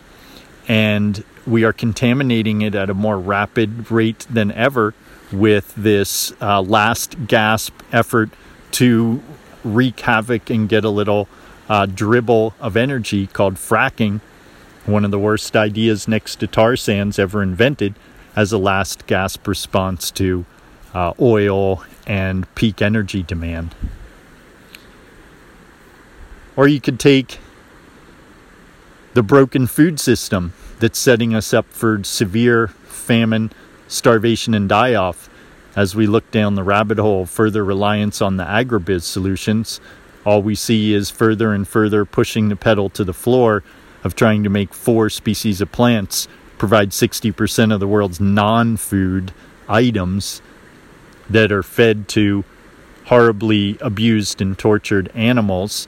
And 0.68 1.22
we 1.46 1.64
are 1.64 1.72
contaminating 1.72 2.62
it 2.62 2.74
at 2.74 2.90
a 2.90 2.94
more 2.94 3.18
rapid 3.18 3.90
rate 3.90 4.26
than 4.30 4.50
ever 4.52 4.94
with 5.32 5.74
this 5.74 6.32
uh, 6.40 6.62
last 6.62 7.26
gasp 7.26 7.74
effort 7.92 8.30
to 8.72 9.22
wreak 9.64 10.00
havoc 10.00 10.50
and 10.50 10.68
get 10.68 10.84
a 10.84 10.90
little 10.90 11.28
uh, 11.68 11.86
dribble 11.86 12.54
of 12.60 12.76
energy 12.76 13.26
called 13.26 13.54
fracking, 13.54 14.20
one 14.84 15.04
of 15.04 15.10
the 15.10 15.18
worst 15.18 15.56
ideas 15.56 16.06
next 16.06 16.36
to 16.36 16.46
tar 16.46 16.76
sands 16.76 17.18
ever 17.18 17.42
invented 17.42 17.94
as 18.36 18.52
a 18.52 18.58
last 18.58 19.06
gasp 19.06 19.46
response 19.48 20.10
to 20.12 20.44
uh, 20.96 21.12
oil 21.20 21.84
and 22.06 22.52
peak 22.54 22.80
energy 22.80 23.22
demand. 23.22 23.74
Or 26.56 26.66
you 26.66 26.80
could 26.80 26.98
take 26.98 27.38
the 29.12 29.22
broken 29.22 29.66
food 29.66 30.00
system 30.00 30.54
that's 30.78 30.98
setting 30.98 31.34
us 31.34 31.52
up 31.52 31.66
for 31.68 32.02
severe 32.02 32.68
famine, 32.68 33.52
starvation, 33.88 34.54
and 34.54 34.70
die 34.70 34.94
off 34.94 35.28
as 35.76 35.94
we 35.94 36.06
look 36.06 36.30
down 36.30 36.54
the 36.54 36.62
rabbit 36.62 36.96
hole 36.96 37.26
further 37.26 37.62
reliance 37.62 38.22
on 38.22 38.38
the 38.38 38.44
agribiz 38.44 39.02
solutions. 39.02 39.82
All 40.24 40.40
we 40.40 40.54
see 40.54 40.94
is 40.94 41.10
further 41.10 41.52
and 41.52 41.68
further 41.68 42.06
pushing 42.06 42.48
the 42.48 42.56
pedal 42.56 42.88
to 42.90 43.04
the 43.04 43.12
floor 43.12 43.62
of 44.02 44.14
trying 44.14 44.42
to 44.44 44.48
make 44.48 44.72
four 44.72 45.10
species 45.10 45.60
of 45.60 45.70
plants 45.72 46.26
provide 46.56 46.92
60% 46.92 47.74
of 47.74 47.80
the 47.80 47.86
world's 47.86 48.18
non 48.18 48.78
food 48.78 49.34
items 49.68 50.40
that 51.30 51.50
are 51.52 51.62
fed 51.62 52.08
to 52.08 52.44
horribly 53.06 53.78
abused 53.80 54.40
and 54.40 54.58
tortured 54.58 55.10
animals 55.14 55.86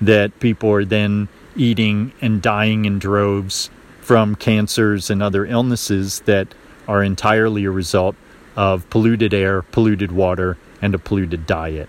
that 0.00 0.38
people 0.40 0.70
are 0.70 0.84
then 0.84 1.28
eating 1.54 2.12
and 2.20 2.42
dying 2.42 2.84
in 2.84 2.98
droves 2.98 3.70
from 4.00 4.34
cancers 4.34 5.10
and 5.10 5.22
other 5.22 5.44
illnesses 5.46 6.20
that 6.20 6.54
are 6.86 7.02
entirely 7.02 7.64
a 7.64 7.70
result 7.70 8.14
of 8.54 8.88
polluted 8.90 9.34
air, 9.34 9.62
polluted 9.62 10.12
water, 10.12 10.56
and 10.80 10.94
a 10.94 10.98
polluted 10.98 11.46
diet. 11.46 11.88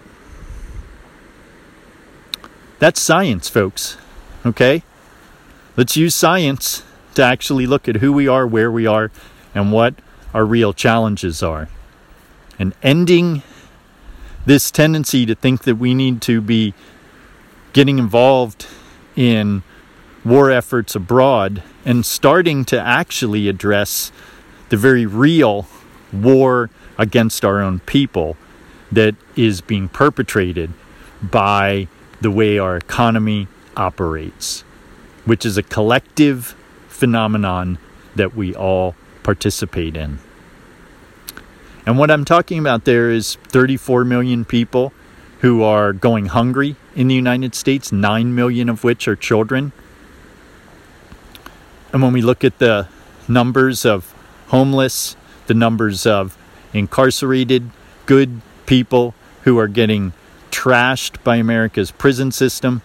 That's 2.80 3.02
science, 3.02 3.50
folks. 3.50 3.98
Okay? 4.46 4.84
Let's 5.76 5.96
use 5.96 6.16
science 6.16 6.84
to 7.16 7.24
actually 7.24 7.68
look 7.68 7.88
at 7.88 7.98
who 7.98 8.12
we 8.12 8.28
are, 8.28 8.46
where 8.46 8.72
we 8.72 8.86
are, 8.86 9.12
and 9.54 9.72
what 9.72 9.96
our 10.34 10.46
real 10.46 10.74
challenges 10.74 11.42
are. 11.42 11.70
And 12.60 12.74
ending 12.82 13.44
this 14.46 14.72
tendency 14.72 15.26
to 15.26 15.36
think 15.36 15.64
that 15.64 15.76
we 15.76 15.94
need 15.94 16.22
to 16.24 16.42
be 16.42 16.74
getting 17.74 18.00
involved 18.00 18.66
in 19.16 19.64
war 20.24 20.50
efforts 20.50 20.96
abroad 20.96 21.64
and 21.86 22.06
starting 22.06 22.66
to 22.66 22.80
actually 22.80 23.48
address 23.48 24.12
the 24.70 24.78
very 24.78 25.06
real 25.06 25.68
war 26.12 26.70
against 26.98 27.46
our 27.46 27.62
own 27.62 27.80
people 27.82 28.36
that 28.92 29.16
is 29.36 29.62
being 29.62 29.90
perpetrated 29.90 30.72
by 31.22 31.88
the 32.22 32.32
way 32.32 32.58
our 32.58 32.78
economy 32.78 33.48
operates, 33.76 34.62
which 35.26 35.46
is 35.46 35.58
a 35.58 35.64
collective 35.64 36.56
phenomenon 36.88 37.78
that 38.16 38.36
we 38.36 38.56
all 38.56 38.96
participate 39.24 39.96
in. 39.96 40.20
And 41.88 41.98
what 41.98 42.12
I'm 42.12 42.26
talking 42.26 42.60
about 42.60 42.84
there 42.84 43.10
is 43.10 43.36
34 43.48 44.04
million 44.04 44.44
people 44.44 44.92
who 45.40 45.64
are 45.64 45.94
going 45.94 46.26
hungry 46.26 46.76
in 46.98 47.08
the 47.08 47.16
United 47.16 47.56
States, 47.56 47.94
9 47.94 48.36
million 48.36 48.68
of 48.68 48.84
which 48.84 49.08
are 49.08 49.16
children. 49.16 49.72
And 51.94 52.02
when 52.02 52.12
we 52.12 52.22
look 52.22 52.44
at 52.44 52.60
the 52.60 52.90
numbers 53.30 53.86
of 53.86 54.14
homeless, 54.48 55.16
the 55.46 55.54
numbers 55.54 56.06
of 56.06 56.38
incarcerated, 56.74 57.70
good 58.06 58.42
people 58.66 59.16
who 59.44 59.58
are 59.58 59.70
getting 59.70 60.12
trashed 60.52 61.24
by 61.24 61.38
America's 61.38 61.92
prison 61.92 62.34
system, 62.34 62.82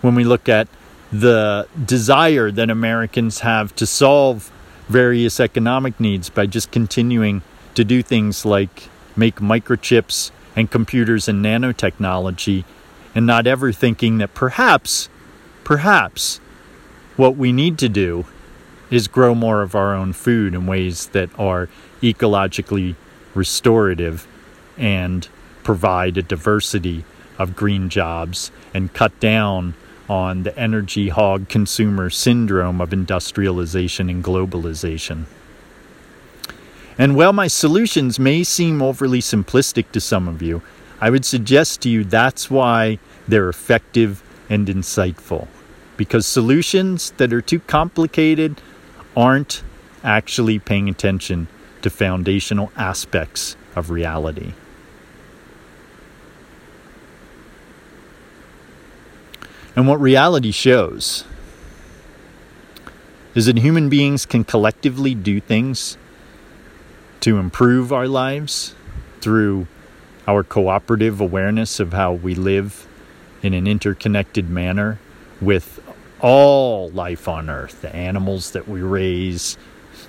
when 0.00 0.16
we 0.16 0.24
look 0.24 0.48
at 0.48 0.66
the 1.12 1.68
desire 1.84 2.50
that 2.50 2.68
Americans 2.68 3.40
have 3.40 3.76
to 3.76 3.86
solve 3.86 4.50
various 4.88 5.38
economic 5.38 6.00
needs 6.00 6.30
by 6.30 6.46
just 6.46 6.72
continuing 6.72 7.42
to 7.74 7.84
do 7.84 8.02
things 8.02 8.44
like 8.44 8.88
make 9.16 9.36
microchips 9.36 10.30
and 10.56 10.70
computers 10.70 11.28
and 11.28 11.44
nanotechnology, 11.44 12.64
and 13.14 13.26
not 13.26 13.46
ever 13.46 13.72
thinking 13.72 14.18
that 14.18 14.34
perhaps, 14.34 15.08
perhaps, 15.64 16.38
what 17.16 17.36
we 17.36 17.52
need 17.52 17.78
to 17.78 17.88
do 17.88 18.24
is 18.90 19.08
grow 19.08 19.34
more 19.34 19.62
of 19.62 19.74
our 19.74 19.94
own 19.94 20.12
food 20.12 20.54
in 20.54 20.66
ways 20.66 21.08
that 21.08 21.30
are 21.38 21.68
ecologically 22.02 22.94
restorative 23.34 24.26
and 24.76 25.28
provide 25.62 26.16
a 26.16 26.22
diversity 26.22 27.04
of 27.38 27.56
green 27.56 27.88
jobs 27.88 28.50
and 28.72 28.92
cut 28.92 29.18
down 29.20 29.74
on 30.08 30.42
the 30.42 30.56
energy 30.58 31.08
hog 31.08 31.48
consumer 31.48 32.10
syndrome 32.10 32.80
of 32.80 32.92
industrialization 32.92 34.10
and 34.10 34.22
globalization. 34.22 35.24
And 36.96 37.16
while 37.16 37.32
my 37.32 37.48
solutions 37.48 38.18
may 38.18 38.44
seem 38.44 38.80
overly 38.80 39.20
simplistic 39.20 39.90
to 39.92 40.00
some 40.00 40.28
of 40.28 40.42
you, 40.42 40.62
I 41.00 41.10
would 41.10 41.24
suggest 41.24 41.80
to 41.82 41.88
you 41.88 42.04
that's 42.04 42.50
why 42.50 42.98
they're 43.26 43.48
effective 43.48 44.22
and 44.48 44.68
insightful. 44.68 45.48
Because 45.96 46.26
solutions 46.26 47.12
that 47.16 47.32
are 47.32 47.42
too 47.42 47.60
complicated 47.60 48.60
aren't 49.16 49.62
actually 50.02 50.58
paying 50.58 50.88
attention 50.88 51.48
to 51.82 51.90
foundational 51.90 52.70
aspects 52.76 53.56
of 53.74 53.90
reality. 53.90 54.52
And 59.76 59.88
what 59.88 60.00
reality 60.00 60.52
shows 60.52 61.24
is 63.34 63.46
that 63.46 63.58
human 63.58 63.88
beings 63.88 64.24
can 64.24 64.44
collectively 64.44 65.14
do 65.14 65.40
things 65.40 65.98
to 67.24 67.38
improve 67.38 67.90
our 67.90 68.06
lives 68.06 68.74
through 69.22 69.66
our 70.28 70.44
cooperative 70.44 71.22
awareness 71.22 71.80
of 71.80 71.94
how 71.94 72.12
we 72.12 72.34
live 72.34 72.86
in 73.42 73.54
an 73.54 73.66
interconnected 73.66 74.50
manner 74.50 74.98
with 75.40 75.80
all 76.20 76.90
life 76.90 77.26
on 77.26 77.48
earth 77.48 77.80
the 77.80 77.96
animals 77.96 78.50
that 78.50 78.68
we 78.68 78.82
raise, 78.82 79.56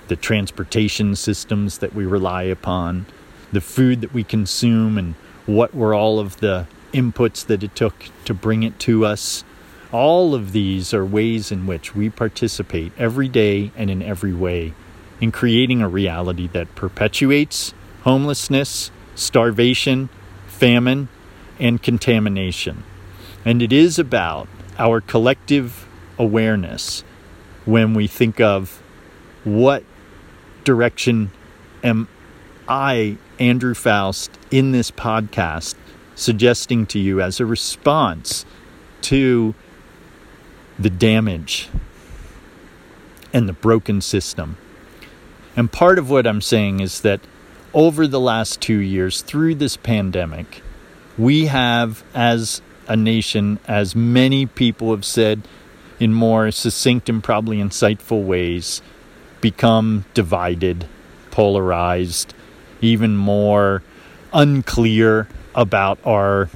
the 0.09 0.17
transportation 0.17 1.15
systems 1.15 1.77
that 1.77 1.95
we 1.95 2.05
rely 2.05 2.43
upon, 2.43 3.05
the 3.53 3.61
food 3.61 4.01
that 4.01 4.13
we 4.13 4.25
consume, 4.25 4.97
and 4.97 5.15
what 5.45 5.73
were 5.73 5.93
all 5.93 6.19
of 6.19 6.41
the 6.41 6.67
inputs 6.91 7.45
that 7.45 7.63
it 7.63 7.73
took 7.77 8.09
to 8.25 8.33
bring 8.33 8.61
it 8.61 8.77
to 8.77 9.05
us. 9.05 9.45
All 9.93 10.35
of 10.35 10.51
these 10.51 10.93
are 10.93 11.05
ways 11.05 11.49
in 11.49 11.65
which 11.65 11.95
we 11.95 12.09
participate 12.09 12.91
every 12.97 13.29
day 13.29 13.71
and 13.77 13.89
in 13.89 14.01
every 14.01 14.33
way 14.33 14.73
in 15.21 15.31
creating 15.31 15.81
a 15.81 15.87
reality 15.87 16.47
that 16.47 16.73
perpetuates 16.75 17.73
homelessness, 18.03 18.91
starvation, 19.15 20.09
famine, 20.47 21.07
and 21.59 21.81
contamination. 21.81 22.83
And 23.43 23.61
it 23.61 23.73
is 23.73 23.97
about 23.97 24.47
our 24.77 25.01
collective 25.01 25.87
awareness 26.17 27.03
when 27.65 27.93
we 27.93 28.07
think 28.07 28.39
of 28.39 28.81
what 29.43 29.83
direction 30.63 31.31
am 31.83 32.07
I, 32.67 33.17
Andrew 33.39 33.73
Faust, 33.73 34.31
in 34.51 34.71
this 34.71 34.91
podcast 34.91 35.75
suggesting 36.15 36.85
to 36.87 36.99
you 36.99 37.21
as 37.21 37.39
a 37.39 37.45
response 37.45 38.45
to 39.01 39.53
the 40.79 40.89
damage 40.89 41.69
and 43.33 43.47
the 43.47 43.53
broken 43.53 44.01
system. 44.01 44.57
And 45.55 45.71
part 45.71 45.97
of 45.97 46.09
what 46.09 46.27
I'm 46.27 46.41
saying 46.41 46.79
is 46.79 47.01
that 47.01 47.21
over 47.73 48.07
the 48.07 48.19
last 48.19 48.61
two 48.61 48.79
years, 48.79 49.21
through 49.21 49.55
this 49.55 49.77
pandemic, 49.77 50.61
we 51.17 51.45
have, 51.45 52.03
as 52.13 52.61
a 52.87 52.95
nation, 52.95 53.59
as 53.67 53.95
many 53.95 54.45
people 54.45 54.91
have 54.91 55.05
said 55.05 55.47
in 55.99 56.13
more 56.13 56.51
succinct 56.51 57.09
and 57.09 57.23
probably 57.23 57.57
insightful 57.57 58.25
ways, 58.25 58.81
become 59.41 60.05
divided, 60.13 60.87
polarized, 61.31 62.33
even 62.81 63.15
more 63.15 63.81
unclear 64.33 65.27
about 65.53 65.97
our 66.05 66.49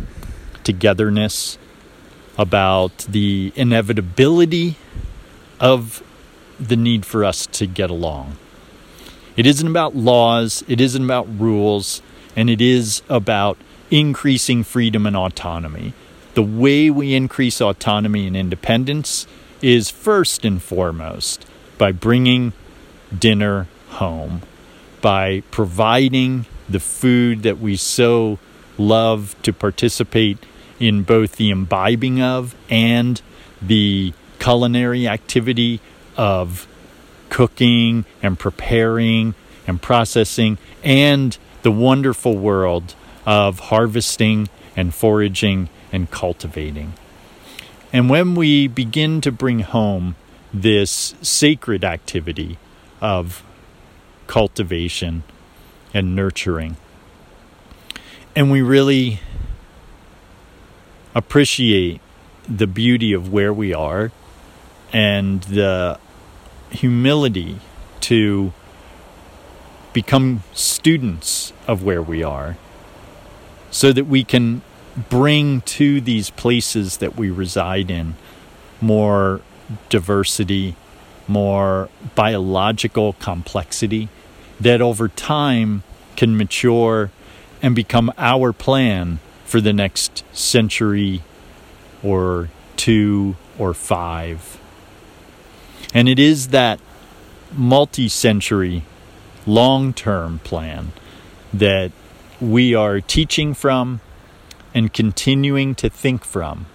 togetherness 0.63 1.57
about 2.37 2.99
the 2.99 3.51
inevitability 3.55 4.77
of 5.59 6.01
the 6.59 6.77
need 6.77 7.05
for 7.05 7.25
us 7.25 7.45
to 7.47 7.67
get 7.67 7.89
along. 7.89 8.37
It 9.39 9.45
isn't 9.45 9.67
about 9.67 9.95
laws, 9.95 10.65
it 10.67 10.81
isn't 10.81 11.01
about 11.01 11.39
rules, 11.39 12.01
and 12.35 12.49
it 12.49 12.59
is 12.59 13.01
about 13.07 13.57
increasing 13.89 14.65
freedom 14.65 15.05
and 15.05 15.15
autonomy. 15.15 15.93
The 16.33 16.43
way 16.43 16.89
we 16.89 17.15
increase 17.15 17.61
autonomy 17.61 18.27
and 18.27 18.35
independence 18.35 19.27
is 19.61 19.89
first 19.89 20.43
and 20.43 20.61
foremost 20.61 21.45
by 21.77 21.93
bringing 21.93 22.51
dinner 23.17 23.69
home, 23.91 24.41
by 24.99 25.43
providing 25.51 26.45
the 26.67 26.81
food 26.81 27.43
that 27.43 27.59
we 27.59 27.77
so 27.77 28.39
love 28.77 29.37
to 29.43 29.53
participate 29.53 30.39
in 30.81 31.03
both 31.03 31.37
the 31.37 31.49
imbibing 31.49 32.21
of 32.21 32.55
and 32.69 33.21
the 33.61 34.11
culinary 34.37 35.07
activity 35.07 35.79
of 36.17 36.67
cooking 37.29 38.05
and 38.21 38.37
preparing 38.37 39.35
and 39.67 39.81
processing, 39.81 40.57
and 40.83 41.37
the 41.61 41.71
wonderful 41.71 42.37
world 42.37 42.95
of 43.25 43.59
harvesting 43.59 44.49
and 44.75 44.93
foraging 44.93 45.69
and 45.91 46.09
cultivating. 46.09 46.93
And 47.91 48.09
when 48.09 48.35
we 48.35 48.67
begin 48.67 49.21
to 49.21 49.31
bring 49.31 49.59
home 49.59 50.15
this 50.53 51.15
sacred 51.21 51.83
activity 51.83 52.57
of 53.01 53.43
cultivation 54.27 55.23
and 55.93 56.15
nurturing, 56.15 56.77
and 58.35 58.51
we 58.51 58.61
really 58.61 59.19
appreciate 61.13 61.99
the 62.47 62.67
beauty 62.67 63.13
of 63.13 63.31
where 63.31 63.53
we 63.53 63.73
are 63.73 64.11
and 64.93 65.41
the 65.43 65.99
humility 66.71 67.59
to 68.01 68.53
become 69.93 70.43
students 70.53 71.51
of 71.67 71.83
where 71.83 72.01
we 72.01 72.23
are 72.23 72.57
so 73.71 73.91
that 73.91 74.05
we 74.05 74.23
can 74.23 74.61
bring 75.09 75.61
to 75.61 76.01
these 76.01 76.29
places 76.29 76.97
that 76.97 77.15
we 77.15 77.29
reside 77.29 77.89
in 77.89 78.15
more 78.81 79.41
diversity, 79.89 80.75
more 81.27 81.89
biological 82.15 83.13
complexity 83.13 84.09
that 84.59 84.81
over 84.81 85.07
time 85.07 85.83
can 86.15 86.35
mature 86.35 87.11
and 87.61 87.75
become 87.75 88.11
our 88.17 88.51
plan 88.51 89.19
for 89.45 89.61
the 89.61 89.73
next 89.73 90.23
century 90.33 91.21
or 92.03 92.49
two 92.75 93.35
or 93.57 93.73
five. 93.73 94.58
And 95.93 96.07
it 96.07 96.19
is 96.19 96.49
that 96.49 96.79
multi 97.51 98.07
century, 98.07 98.83
long 99.45 99.93
term 99.93 100.39
plan 100.39 100.91
that 101.53 101.91
we 102.39 102.75
are 102.75 103.01
teaching 103.01 103.53
from 103.53 104.01
and 104.73 104.93
continuing 104.93 105.73
to 105.75 105.89
think 105.89 106.23
from 106.23 106.67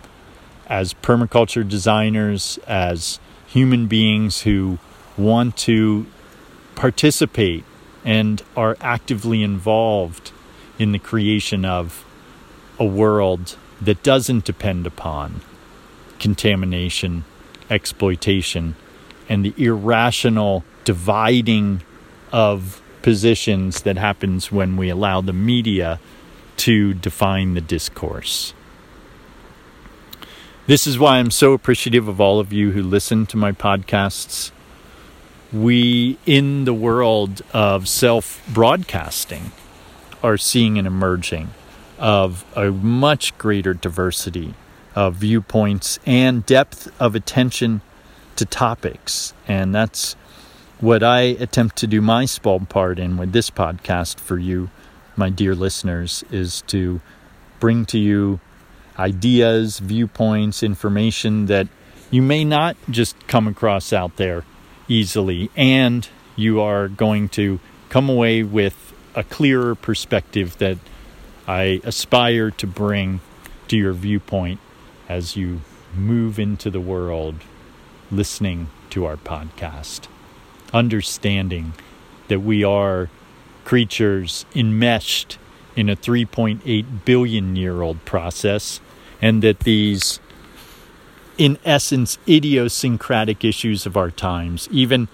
as 0.66 0.94
permaculture 0.94 1.66
designers, 1.68 2.59
as 2.66 3.20
human 3.46 3.87
beings 3.87 4.42
who 4.42 4.79
want 5.16 5.57
to 5.57 6.07
participate 6.74 7.64
and 8.05 8.42
are 8.57 8.77
actively 8.81 9.42
involved 9.42 10.33
in 10.79 10.92
the 10.92 10.98
creation 10.98 11.64
of 11.64 12.05
a 12.79 12.85
world 12.85 13.57
that 13.81 14.03
doesn't 14.03 14.44
depend 14.44 14.87
upon 14.87 15.40
contamination, 16.18 17.24
exploitation, 17.70 18.74
and 19.28 19.44
the 19.44 19.54
irrational 19.56 20.64
dividing 20.84 21.82
of 22.32 22.82
positions 23.02 23.82
that 23.82 23.96
happens 23.96 24.50
when 24.50 24.76
we 24.76 24.88
allow 24.88 25.20
the 25.20 25.32
media 25.32 26.00
to 26.56 26.94
define 26.94 27.54
the 27.54 27.60
discourse. 27.60 28.54
This 30.66 30.87
is 30.87 30.98
why 30.98 31.18
I'm 31.18 31.30
so 31.30 31.52
appreciative 31.52 32.08
of 32.08 32.20
all 32.20 32.40
of 32.40 32.52
you 32.52 32.70
who 32.70 32.82
listen 32.82 33.26
to 33.26 33.37
my 33.37 33.52
podcasts. 33.52 34.50
We, 35.52 36.18
in 36.24 36.64
the 36.64 36.72
world 36.72 37.42
of 37.52 37.87
self 37.87 38.42
broadcasting, 38.48 39.52
are 40.22 40.38
seeing 40.38 40.78
an 40.78 40.87
emerging 40.87 41.50
of 41.98 42.44
a 42.56 42.70
much 42.70 43.37
greater 43.37 43.74
diversity 43.74 44.54
of 44.94 45.16
viewpoints 45.16 45.98
and 46.06 46.46
depth 46.46 46.90
of 47.00 47.14
attention 47.14 47.82
to 48.37 48.44
topics. 48.44 49.35
And 49.47 49.75
that's 49.75 50.14
what 50.81 51.03
I 51.03 51.20
attempt 51.20 51.77
to 51.77 51.87
do 51.87 52.01
my 52.01 52.25
small 52.25 52.61
part 52.61 52.99
in 52.99 53.16
with 53.16 53.33
this 53.33 53.51
podcast 53.51 54.18
for 54.18 54.38
you, 54.38 54.70
my 55.16 55.31
dear 55.31 55.55
listeners, 55.55 56.25
is 56.31 56.62
to 56.68 57.01
bring 57.61 57.87
to 57.87 57.99
you 57.99 58.40
ideas, 58.99 59.79
viewpoints, 59.79 60.62
information 60.62 61.47
that 61.47 61.68
you 62.11 62.23
may 62.23 62.44
not 62.44 62.77
just 62.90 63.27
come 63.27 63.49
across 63.49 63.92
out 63.92 64.16
there 64.16 64.44
easily. 64.88 65.51
And 65.57 66.09
you 66.37 66.61
are 66.61 66.88
going 66.88 67.29
to 67.31 67.61
come 67.88 68.09
away 68.09 68.42
with 68.42 68.92
a 69.14 69.23
clearer 69.23 69.75
perspective 69.75 70.59
that 70.59 70.79
I 71.47 71.81
aspire 71.85 72.51
to 72.53 72.66
bring 72.66 73.20
to 73.68 73.77
your 73.77 73.92
viewpoint 73.92 74.61
as 75.09 75.37
you 75.37 75.61
move 75.94 76.38
into 76.38 76.70
the 76.70 76.81
world 76.81 77.37
listening 78.16 78.68
to 78.90 79.05
our 79.05 79.16
podcast, 79.16 80.07
understanding 80.72 81.72
that 82.29 82.40
we 82.40 82.64
are 82.64 83.11
creatures 83.64 84.46
enmeshed 84.55 85.38
in 85.77 85.88
a 85.88 85.96
3.8 85.96 87.05
billion 87.05 87.57
year 87.57 87.83
old 87.83 88.05
process, 88.05 88.81
and 89.20 89.42
that 89.42 89.61
these, 89.61 90.20
in 91.37 91.59
essence, 91.64 92.18
idiosyncratic 92.29 93.44
issues 93.44 93.87
of 93.87 93.96
our 93.96 94.11
times, 94.11 94.68
even, 94.70 95.09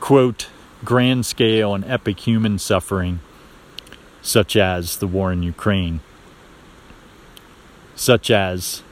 quote, 0.00 0.48
grand 0.84 1.26
scale 1.26 1.74
and 1.74 1.84
epic 1.84 2.20
human 2.20 2.58
suffering, 2.58 3.20
such 4.22 4.56
as 4.56 4.96
the 4.98 5.06
war 5.06 5.32
in 5.32 5.42
Ukraine, 5.42 6.00
such 7.94 8.30
as 8.30 8.82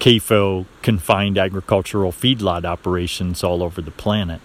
CAFO 0.00 0.64
confined 0.80 1.36
agricultural 1.36 2.10
feedlot 2.10 2.64
operations 2.64 3.44
all 3.44 3.62
over 3.62 3.82
the 3.82 3.90
planet, 3.90 4.40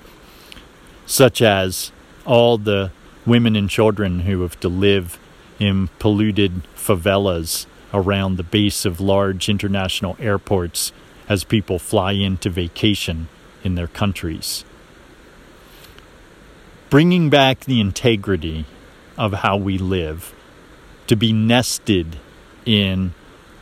such 1.05 1.41
as 1.41 1.91
all 2.25 2.57
the 2.57 2.91
women 3.25 3.55
and 3.55 3.69
children 3.69 4.21
who 4.21 4.41
have 4.41 4.59
to 4.59 4.69
live 4.69 5.17
in 5.57 5.87
polluted 5.97 6.61
favelas 6.75 7.65
around 7.93 8.35
the 8.35 8.43
base 8.43 8.85
of 8.85 8.99
large 8.99 9.47
international 9.47 10.17
airports 10.19 10.91
as 11.29 11.45
people 11.45 11.79
fly 11.79 12.11
in 12.11 12.37
to 12.37 12.49
vacation 12.49 13.29
in 13.63 13.75
their 13.75 13.87
countries. 13.87 14.65
Bringing 16.89 17.29
back 17.29 17.61
the 17.61 17.79
integrity 17.79 18.65
of 19.17 19.33
how 19.33 19.55
we 19.55 19.77
live 19.77 20.35
to 21.07 21.15
be 21.15 21.31
nested 21.31 22.17
in 22.65 23.13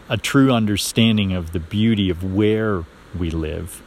a 0.10 0.18
true 0.18 0.52
understanding 0.52 1.34
of 1.34 1.52
the 1.52 1.60
beauty 1.60 2.10
of 2.10 2.24
where 2.24 2.84
we 3.18 3.30
live. 3.30 3.82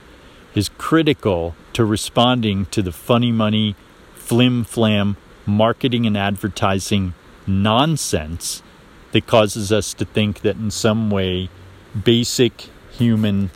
Is 0.54 0.70
critical 0.70 1.54
to 1.74 1.84
responding 1.84 2.66
to 2.66 2.80
the 2.80 2.92
funny 2.92 3.30
money, 3.30 3.76
flim 4.14 4.64
flam 4.64 5.16
marketing 5.44 6.06
and 6.06 6.16
advertising 6.16 7.14
nonsense 7.46 8.62
that 9.12 9.26
causes 9.26 9.70
us 9.70 9.94
to 9.94 10.04
think 10.04 10.40
that 10.40 10.56
in 10.56 10.70
some 10.70 11.10
way 11.10 11.48
basic 12.04 12.68
human 12.90 13.50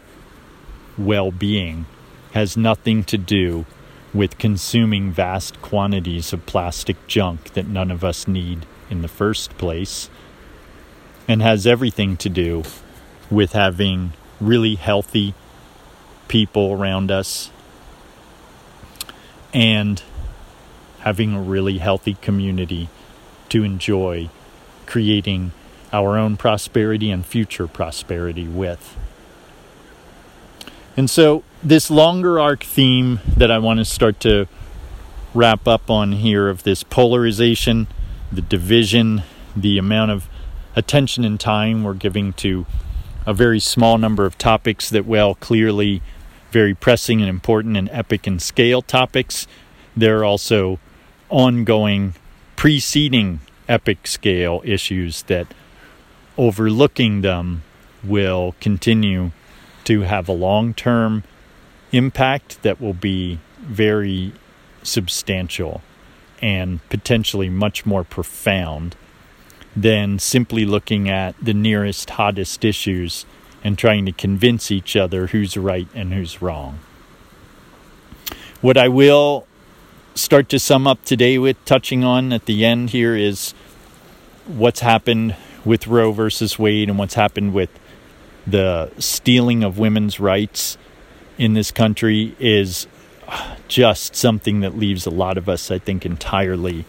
well 0.97 1.33
being 1.33 1.87
has 2.33 2.57
nothing 2.57 3.03
to 3.05 3.19
do 3.19 3.67
with 4.13 4.39
consuming 4.39 5.11
vast 5.11 5.61
quantities 5.63 6.33
of 6.33 6.47
plastic 6.47 7.07
junk 7.07 7.53
that 7.55 7.67
none 7.67 7.91
of 7.91 8.05
us 8.05 8.29
need 8.29 8.67
in 8.89 9.03
the 9.03 9.09
first 9.09 9.57
place, 9.57 10.11
and 11.29 11.43
has 11.43 11.67
everything 11.67 12.17
to 12.19 12.29
do 12.29 12.65
with 13.31 13.53
having 13.53 14.13
really 14.41 14.75
healthy 14.75 15.35
people 16.29 16.73
around 16.73 17.11
us 17.11 17.51
and 19.53 20.03
having 21.01 21.35
a 21.35 21.41
really 21.41 21.79
healthy 21.79 22.15
community 22.15 22.89
to 23.49 23.65
enjoy 23.65 24.29
creating 24.87 25.53
our 25.93 26.17
own 26.17 26.37
prosperity 26.37 27.11
and 27.11 27.27
future 27.27 27.67
prosperity 27.67 28.47
with. 28.47 28.97
And 30.97 31.09
so, 31.09 31.43
this 31.63 31.91
longer 31.91 32.39
arc 32.39 32.65
theme 32.65 33.21
that 33.37 33.51
I 33.51 33.59
want 33.59 33.79
to 33.79 33.85
start 33.85 34.21
to 34.21 34.47
wrap 35.35 35.67
up 35.69 35.91
on 35.91 36.13
here 36.13 36.49
of 36.49 36.63
this 36.63 36.83
polarization, 36.83 37.87
the 38.33 38.43
division, 38.43 39.23
the 39.57 39.79
amount 39.79 40.11
of 40.11 40.29
attention 40.81 41.25
and 41.25 41.39
time 41.39 41.85
we're 41.85 41.95
giving 41.95 42.33
to 42.33 42.67
a 43.27 43.35
very 43.35 43.61
small 43.61 43.99
number 43.99 44.25
of 44.25 44.39
topics 44.39 44.89
that, 44.91 45.05
well, 45.05 45.35
clearly 45.35 46.01
very 46.51 46.75
pressing 46.75 47.21
and 47.21 47.29
important 47.29 47.77
and 47.77 47.89
epic 47.93 48.27
in 48.27 48.39
scale 48.39 48.81
topics. 48.81 49.47
There 49.95 50.19
are 50.19 50.25
also 50.25 50.81
ongoing, 51.29 52.15
preceding 52.57 53.41
epic 53.69 54.07
scale 54.07 54.63
issues 54.65 55.23
that 55.25 55.47
overlooking 56.39 57.21
them 57.21 57.63
will 58.03 58.55
continue 58.59 59.31
to 59.85 60.01
have 60.01 60.29
a 60.29 60.33
long 60.33 60.73
term 60.73 61.23
impact 61.93 62.63
that 62.63 62.81
will 62.81 62.95
be 62.95 63.39
very 63.61 64.33
substantial 64.83 65.83
and 66.41 66.81
potentially 66.89 67.51
much 67.51 67.85
more 67.85 68.03
profound 68.03 68.97
than 69.77 70.19
simply 70.19 70.65
looking 70.65 71.09
at 71.09 71.35
the 71.41 71.55
nearest, 71.55 72.11
hottest 72.11 72.65
issues 72.65 73.25
and 73.63 73.79
trying 73.79 74.07
to 74.07 74.13
convince 74.13 74.71
each 74.71 74.97
other 74.97 75.29
who's 75.29 75.57
right 75.57 75.89
and 75.95 76.13
who's 76.13 76.43
wrong. 76.43 76.79
What 78.61 78.77
I 78.77 78.89
will 78.89 79.47
start 80.15 80.49
to 80.51 80.59
sum 80.59 80.87
up 80.87 81.05
today 81.05 81.39
with 81.39 81.63
touching 81.65 82.05
on 82.05 82.33
at 82.33 82.47
the 82.47 82.65
end 82.65 82.91
here 82.91 83.17
is 83.17 83.53
what's 84.47 84.81
happened 84.81 85.37
with 85.65 85.87
Roe 85.87 86.13
versus 86.13 86.59
Wade 86.59 86.89
and 86.89 86.99
what's 86.99 87.15
happened 87.15 87.55
with 87.55 87.71
the 88.47 88.91
stealing 88.99 89.63
of 89.63 89.79
women's 89.79 90.19
rights 90.19 90.77
in 91.39 91.55
this 91.55 91.71
country 91.71 92.35
is 92.39 92.87
just 93.69 94.17
something 94.17 94.61
that 94.61 94.77
leaves 94.77 95.07
a 95.07 95.11
lot 95.11 95.39
of 95.39 95.49
us, 95.49 95.71
I 95.71 95.79
think, 95.79 96.05
entirely 96.05 96.85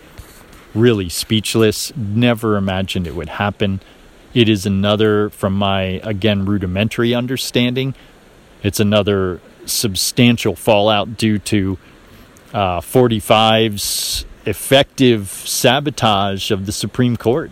really 0.74 1.10
speechless. 1.10 1.96
Never 1.96 2.58
imagined 2.58 3.08
it 3.08 3.16
would 3.16 3.30
happen. 3.30 3.82
It 4.34 4.48
is 4.48 4.66
another, 4.66 5.30
from 5.30 5.54
my, 5.54 6.00
again, 6.04 6.46
rudimentary 6.46 7.14
understanding, 7.14 7.94
it's 8.64 8.80
another 8.80 9.42
substantial 9.66 10.56
fallout 10.56 11.18
due 11.18 11.40
to 11.40 11.78
uh, 12.54 12.80
45s 12.80 14.26
effective 14.46 15.30
sabotage 15.30 16.52
of 16.52 16.66
the 16.66 16.72
Supreme 16.72 17.18
Court. 17.18 17.52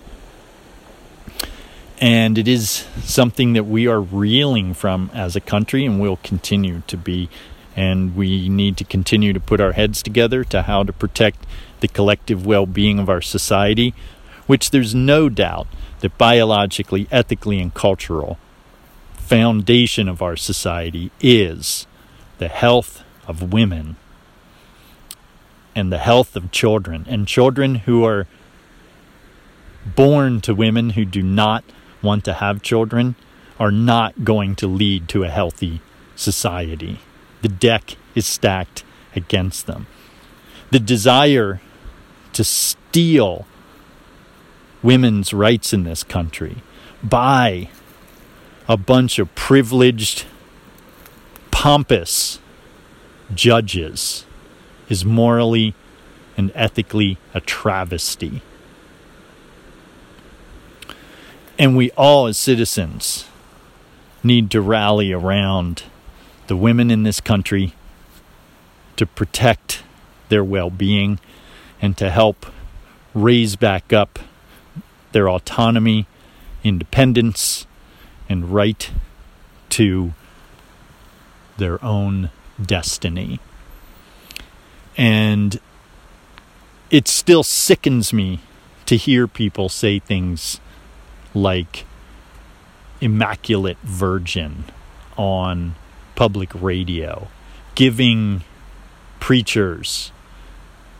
And 2.01 2.38
it 2.38 2.47
is 2.47 2.88
something 3.03 3.53
that 3.53 3.65
we 3.65 3.88
are 3.88 3.99
reeling 3.99 4.73
from 4.73 5.12
as 5.13 5.36
a 5.36 5.41
country 5.41 5.86
and 5.86 5.99
will 5.99 6.17
continue 6.23 6.82
to 6.88 6.95
be. 6.95 7.29
And 7.75 8.15
we 8.15 8.49
need 8.49 8.77
to 8.77 8.84
continue 8.84 9.34
to 9.34 9.39
put 9.39 9.60
our 9.60 9.73
heads 9.73 10.01
together 10.01 10.43
to 10.45 10.63
how 10.63 10.84
to 10.84 10.93
protect 10.93 11.45
the 11.81 11.87
collective 11.87 12.45
well 12.45 12.65
being 12.65 12.99
of 12.99 13.09
our 13.09 13.21
society, 13.21 13.93
which 14.47 14.71
there's 14.71 14.95
no 14.95 15.29
doubt 15.29 15.67
that 15.99 16.17
biologically, 16.17 17.07
ethically, 17.11 17.59
and 17.59 17.73
cultural 17.73 18.37
foundation 19.13 20.09
of 20.09 20.23
our 20.23 20.35
society 20.35 21.11
is 21.21 21.85
the 22.39 22.47
health 22.47 23.03
of 23.27 23.53
women 23.53 23.95
and 25.75 25.91
the 25.91 25.99
health 25.99 26.35
of 26.35 26.51
children. 26.51 27.05
And 27.07 27.27
children 27.27 27.75
who 27.75 28.03
are 28.03 28.27
born 29.85 30.41
to 30.41 30.55
women 30.55 30.91
who 30.91 31.05
do 31.05 31.21
not 31.21 31.63
want 32.01 32.25
to 32.25 32.33
have 32.33 32.63
children 32.63 33.15
are 33.59 33.71
not 33.71 34.23
going 34.23 34.55
to 34.55 34.67
lead 34.67 35.07
to 35.09 35.23
a 35.23 35.29
healthy 35.29 35.81
society. 36.15 36.99
The 37.41 37.49
deck 37.49 37.97
is 38.15 38.25
stacked 38.25 38.83
against 39.15 39.67
them. 39.67 39.85
The 40.71 40.79
desire 40.79 41.61
to 42.39 42.43
steal 42.45 43.45
women's 44.82 45.34
rights 45.34 45.73
in 45.73 45.84
this 45.84 46.04
country 46.04 46.56
by 47.04 47.67
a 48.65 48.78
bunch 48.78 49.19
of 49.19 49.36
privileged, 49.36 50.23
pompous 51.52 52.39
judges 53.36 54.25
is 54.88 55.04
morally 55.04 55.75
and 56.38 56.49
ethically 56.56 57.17
a 57.34 57.41
travesty. 57.41 58.41
And 61.58 61.75
we 61.75 61.91
all, 61.97 62.28
as 62.28 62.38
citizens, 62.38 63.25
need 64.23 64.49
to 64.52 64.62
rally 64.62 65.12
around 65.12 65.84
the 66.47 66.56
women 66.56 66.89
in 66.89 67.04
this 67.04 67.19
country 67.19 67.73
to 68.95 69.06
protect 69.06 69.84
their 70.30 70.41
well 70.41 70.69
being 70.69 71.19
and 71.81 71.97
to 71.97 72.09
help 72.09 72.45
raise 73.13 73.55
back 73.55 73.91
up 73.93 74.19
their 75.11 75.29
autonomy, 75.29 76.05
independence, 76.63 77.65
and 78.27 78.53
right 78.53 78.91
to 79.69 80.13
their 81.57 81.83
own 81.83 82.29
destiny. 82.61 83.39
And 84.97 85.59
it 86.89 87.07
still 87.07 87.43
sickens 87.43 88.11
me 88.11 88.39
to 88.85 88.97
hear 88.97 89.27
people 89.27 89.69
say 89.69 89.99
things 89.99 90.59
like 91.33 91.85
Immaculate 93.01 93.77
Virgin 93.83 94.65
on 95.15 95.75
public 96.15 96.49
radio, 96.53 97.27
giving 97.75 98.43
preachers 99.19 100.11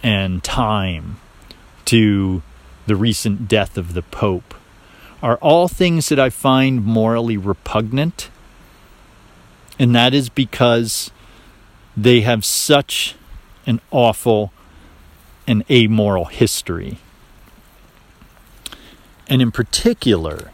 and 0.04 0.44
time 0.44 1.18
to 1.86 2.42
the 2.88 2.96
recent 2.96 3.48
death 3.48 3.78
of 3.78 3.94
the 3.94 4.02
Pope 4.02 4.54
are 5.22 5.38
all 5.38 5.68
things 5.68 6.10
that 6.10 6.20
I 6.20 6.30
find 6.30 6.84
morally 6.84 7.38
repugnant. 7.38 8.30
And 9.78 9.94
that 9.96 10.14
is 10.14 10.30
because 10.30 11.12
they 11.96 12.22
have 12.22 12.46
such 12.46 13.16
an 13.66 13.82
awful 13.92 14.52
and 15.46 15.64
amoral 15.70 16.26
history. 16.26 17.00
And 19.28 19.42
in 19.42 19.52
particular, 19.52 20.52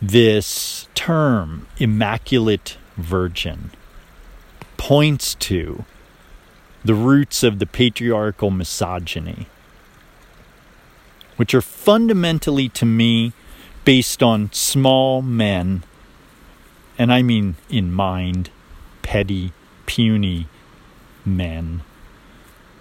this 0.00 0.88
term, 0.94 1.66
Immaculate 1.78 2.78
Virgin, 2.96 3.70
points 4.76 5.34
to 5.34 5.84
the 6.86 6.94
roots 6.94 7.42
of 7.42 7.58
the 7.58 7.66
patriarchal 7.66 8.50
misogyny, 8.50 9.46
which 11.36 11.52
are 11.52 11.60
fundamentally 11.60 12.68
to 12.68 12.86
me 12.86 13.32
based 13.84 14.22
on 14.22 14.52
small 14.52 15.20
men, 15.20 15.82
and 16.96 17.12
I 17.12 17.22
mean 17.22 17.56
in 17.68 17.92
mind, 17.92 18.50
petty, 19.02 19.52
puny 19.86 20.46
men 21.24 21.82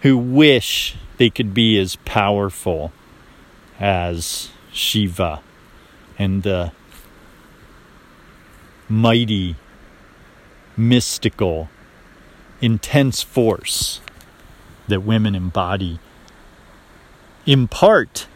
who 0.02 0.18
wish 0.18 0.96
they 1.18 1.32
could 1.32 1.54
be 1.54 1.80
as 1.80 1.96
powerful 1.98 2.94
as 3.80 4.50
Shiva 4.72 5.41
and 6.20 6.44
the 6.44 6.72
mighty, 8.88 9.56
mystical, 10.78 11.70
intense 12.62 13.22
force 13.22 14.02
that 14.88 15.02
women 15.02 15.36
embody 15.36 16.00
in 17.46 17.68
part 17.68 18.28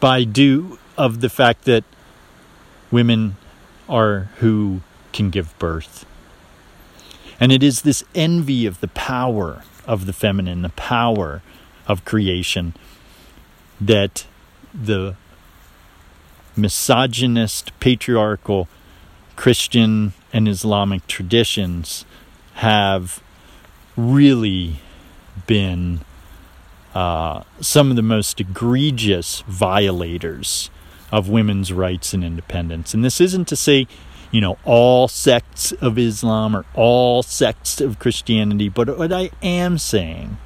by 0.00 0.24
due 0.24 0.78
of 0.96 1.20
the 1.20 1.28
fact 1.28 1.64
that 1.64 1.84
women 2.90 3.36
are 3.88 4.30
who 4.38 4.80
can 5.12 5.30
give 5.30 5.58
birth. 5.58 6.04
And 7.40 7.52
it 7.52 7.62
is 7.62 7.82
this 7.82 8.04
envy 8.14 8.66
of 8.66 8.80
the 8.80 8.88
power 8.88 9.62
of 9.86 10.06
the 10.06 10.12
feminine, 10.12 10.62
the 10.62 10.68
power 10.70 11.42
of 11.86 12.04
creation, 12.04 12.74
that 13.80 14.26
the 14.74 15.16
misogynist, 16.56 17.78
patriarchal 17.80 18.68
Christian 19.36 20.12
and 20.32 20.48
Islamic 20.48 21.06
traditions 21.06 22.04
have 22.54 23.22
really 23.96 24.80
been 25.46 26.00
uh, 26.94 27.42
some 27.60 27.90
of 27.90 27.96
the 27.96 28.02
most 28.02 28.40
egregious 28.40 29.42
violators 29.42 30.70
of 31.12 31.28
women's 31.28 31.72
rights 31.72 32.12
and 32.12 32.24
independence. 32.24 32.94
And 32.94 33.04
this 33.04 33.20
isn't 33.20 33.48
to 33.48 33.56
say, 33.56 33.86
you 34.30 34.40
know, 34.40 34.58
all 34.64 35.08
sects 35.08 35.72
of 35.72 35.98
Islam 35.98 36.54
or 36.54 36.64
all 36.74 37.22
sects 37.22 37.80
of 37.80 37.98
Christianity, 37.98 38.68
but 38.68 38.98
what 38.98 39.12
I 39.12 39.30
am 39.42 39.78
saying 39.78 40.36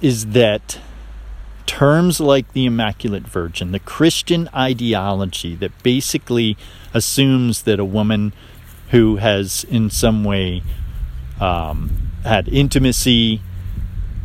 is 0.00 0.26
that 0.26 0.78
terms 1.68 2.18
like 2.18 2.54
the 2.54 2.64
Immaculate 2.64 3.28
Virgin, 3.28 3.72
the 3.72 3.78
Christian 3.78 4.48
ideology 4.54 5.54
that 5.56 5.82
basically 5.82 6.56
assumes 6.94 7.62
that 7.62 7.78
a 7.78 7.84
woman 7.84 8.32
who 8.90 9.16
has 9.16 9.64
in 9.64 9.90
some 9.90 10.24
way 10.24 10.62
um, 11.38 12.10
had 12.24 12.48
intimacy 12.48 13.42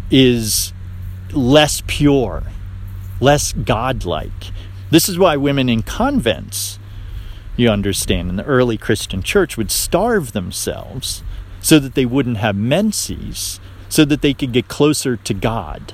is 0.10 0.72
less 1.34 1.84
pure, 1.86 2.44
less 3.20 3.52
godlike. 3.52 4.52
This 4.90 5.10
is 5.10 5.20
why 5.20 5.36
women 5.36 5.68
in 5.68 5.82
convents, 5.82 6.80
you 7.58 7.68
understand, 7.70 8.30
in 8.30 8.36
the 8.38 8.46
early 8.46 8.78
Christian 8.78 9.22
church 9.22 9.58
would 9.58 9.70
starve 9.70 10.32
themselves 10.32 11.24
so 11.60 11.78
that 11.78 11.94
they 11.94 12.06
wouldn't 12.06 12.38
have 12.38 12.56
menses, 12.56 13.60
so 13.90 14.06
that 14.06 14.22
they 14.22 14.34
could 14.34 14.54
get 14.54 14.70
closer 14.70 15.18
to 15.18 15.34
God. 15.34 15.94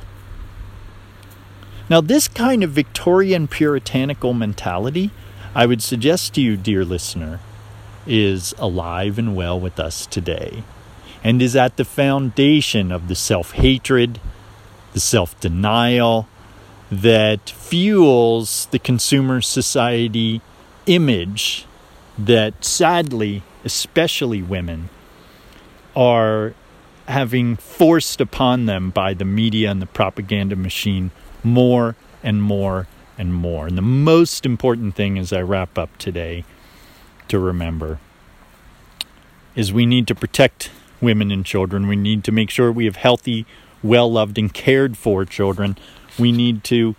Now, 1.90 2.02
this 2.02 2.28
kind 2.28 2.64
of 2.64 2.70
Victorian 2.70 3.48
puritanical 3.48 4.34
mentality, 4.34 5.10
I 5.56 5.66
would 5.66 5.82
suggest 5.82 6.36
to 6.36 6.42
you, 6.42 6.56
dear 6.56 6.86
listener, 6.86 7.40
is 8.06 8.54
alive 8.60 9.18
and 9.18 9.36
well 9.36 9.60
with 9.60 9.80
us 9.80 10.06
today 10.06 10.64
and 11.24 11.42
is 11.42 11.56
at 11.56 11.78
the 11.78 11.86
foundation 11.86 12.92
of 12.92 13.08
the 13.08 13.16
self 13.16 13.54
hatred, 13.54 14.20
the 14.94 15.00
self 15.00 15.40
denial 15.40 16.28
that 16.92 17.50
fuels 17.50 18.68
the 18.72 18.80
consumer 18.80 19.42
society 19.42 20.42
image 20.86 21.66
that 22.20 22.64
sadly, 22.64 23.42
especially 23.66 24.44
women, 24.44 24.90
are 25.96 26.54
having 27.08 27.56
forced 27.56 28.22
upon 28.22 28.68
them 28.68 28.92
by 28.92 29.16
the 29.16 29.26
media 29.26 29.72
and 29.72 29.82
the 29.82 29.88
propaganda 29.88 30.56
machine 30.56 31.10
more 31.44 31.96
and 32.24 32.42
more 32.42 32.88
and 33.18 33.34
more. 33.34 33.68
And 33.68 33.78
the 33.78 33.82
most 33.82 34.46
important 34.46 34.96
thing 34.96 35.18
as 35.18 35.34
I 35.34 35.42
wrap 35.42 35.78
up 35.78 35.98
today 35.98 36.46
to 37.28 37.40
remember 37.40 38.00
is 39.56 39.74
we 39.74 39.86
need 39.86 40.08
to 40.08 40.16
protect 40.16 40.72
women 41.02 41.32
and 41.32 41.46
children. 41.46 41.88
We 41.88 41.96
need 41.96 42.24
to 42.26 42.32
make 42.32 42.50
sure 42.50 42.72
we 42.72 42.86
have 42.86 42.96
healthy, 42.96 43.46
well 43.84 44.12
loved, 44.12 44.38
and 44.38 44.54
cared 44.54 44.98
for 44.98 45.26
children. 45.26 45.78
We 46.18 46.32
need 46.32 46.64
to 46.66 46.96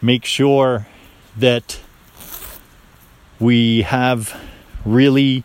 make 0.00 0.24
sure 0.24 0.86
that 1.36 1.80
we 3.38 3.82
have 3.82 4.40
really 4.84 5.44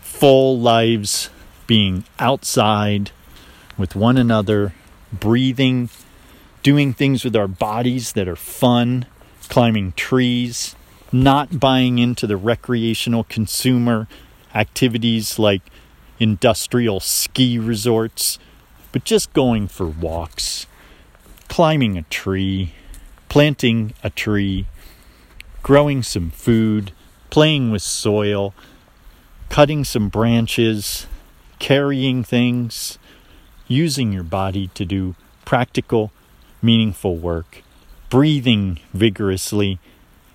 full 0.00 0.58
lives 0.58 1.30
being 1.66 2.04
outside 2.18 3.10
with 3.76 3.96
one 3.96 4.16
another, 4.16 4.72
breathing, 5.12 5.88
doing 6.62 6.92
things 6.92 7.24
with 7.24 7.34
our 7.34 7.48
bodies 7.48 8.12
that 8.12 8.28
are 8.28 8.36
fun, 8.36 9.06
climbing 9.48 9.92
trees, 9.92 10.76
not 11.10 11.58
buying 11.58 11.98
into 11.98 12.26
the 12.26 12.36
recreational 12.36 13.24
consumer 13.24 14.06
activities 14.54 15.38
like 15.38 15.62
industrial 16.18 17.00
ski 17.00 17.58
resorts, 17.58 18.38
but 18.92 19.04
just 19.04 19.32
going 19.32 19.66
for 19.66 19.86
walks, 19.86 20.66
climbing 21.48 21.98
a 21.98 22.02
tree, 22.02 22.72
planting 23.28 23.92
a 24.02 24.10
tree, 24.10 24.66
growing 25.62 26.02
some 26.02 26.30
food, 26.30 26.92
playing 27.30 27.70
with 27.70 27.82
soil, 27.82 28.54
cutting 29.48 29.84
some 29.84 30.08
branches, 30.08 31.06
carrying 31.58 32.22
things, 32.22 32.98
using 33.68 34.12
your 34.12 34.22
body 34.22 34.68
to 34.74 34.84
do 34.84 35.14
practical, 35.44 36.12
meaningful 36.62 37.16
work, 37.16 37.62
breathing 38.08 38.78
vigorously, 38.94 39.78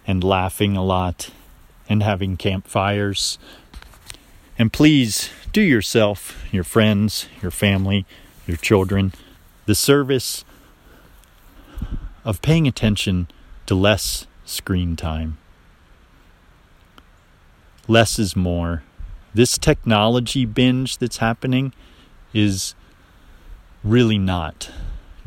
and 0.06 0.24
laughing 0.24 0.76
a 0.76 0.84
lot, 0.84 1.32
and 1.90 2.04
having 2.04 2.38
campfires. 2.38 3.40
And 4.60 4.72
please 4.74 5.30
do 5.54 5.62
yourself, 5.62 6.46
your 6.52 6.64
friends, 6.64 7.28
your 7.42 7.52
family, 7.52 8.06
your 8.46 8.58
children, 8.58 9.14
the 9.66 9.76
service 9.76 10.44
of 12.26 12.42
paying 12.42 12.68
attention 12.68 13.28
to 13.66 13.76
less 13.76 14.28
screen 14.46 14.96
time. 14.96 15.38
Less 17.88 18.20
is 18.20 18.36
more. 18.36 18.84
This 19.34 19.58
technology 19.58 20.46
binge 20.46 20.98
that's 20.98 21.18
happening 21.18 21.74
is 22.34 22.76
really 23.84 24.18
not 24.18 24.70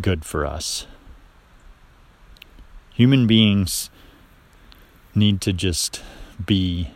good 0.02 0.24
for 0.24 0.46
us. 0.46 0.86
Human 2.94 3.26
beings 3.26 3.90
need 5.14 5.40
to 5.40 5.52
just 5.52 6.02
be. 6.44 6.90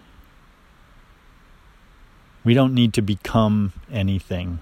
We 2.45 2.55
don't 2.55 2.75
need 2.75 2.93
to 2.95 3.03
become 3.03 3.73
anything. 3.91 4.59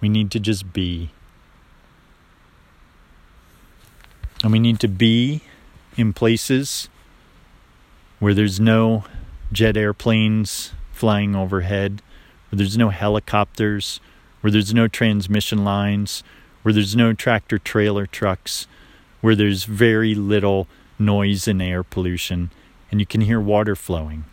We 0.00 0.08
need 0.08 0.30
to 0.30 0.40
just 0.40 0.72
be. 0.72 1.10
And 4.42 4.52
we 4.52 4.58
need 4.58 4.80
to 4.80 4.88
be 4.88 5.42
in 5.96 6.12
places 6.12 6.88
where 8.18 8.34
there's 8.34 8.60
no 8.60 9.04
jet 9.52 9.76
airplanes 9.76 10.72
flying 10.92 11.34
overhead, 11.36 12.02
where 12.50 12.58
there's 12.58 12.78
no 12.78 12.90
helicopters, 12.90 14.00
where 14.40 14.50
there's 14.50 14.72
no 14.72 14.88
transmission 14.88 15.64
lines, 15.64 16.22
where 16.66 16.72
there's 16.72 16.96
no 16.96 17.12
tractor 17.12 17.60
trailer 17.60 18.06
trucks, 18.06 18.66
where 19.20 19.36
there's 19.36 19.62
very 19.62 20.16
little 20.16 20.66
noise 20.98 21.46
and 21.46 21.62
air 21.62 21.84
pollution, 21.84 22.50
and 22.90 22.98
you 22.98 23.06
can 23.06 23.20
hear 23.20 23.40
water 23.40 23.76
flowing. 23.76 24.24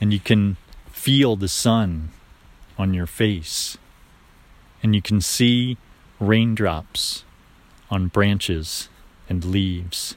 And 0.00 0.12
you 0.12 0.18
can 0.18 0.56
feel 0.90 1.36
the 1.36 1.46
sun 1.46 2.10
on 2.76 2.92
your 2.92 3.06
face, 3.06 3.78
and 4.82 4.96
you 4.96 5.00
can 5.00 5.20
see 5.20 5.76
raindrops 6.18 7.22
on 7.88 8.08
branches 8.08 8.88
and 9.28 9.44
leaves, 9.44 10.16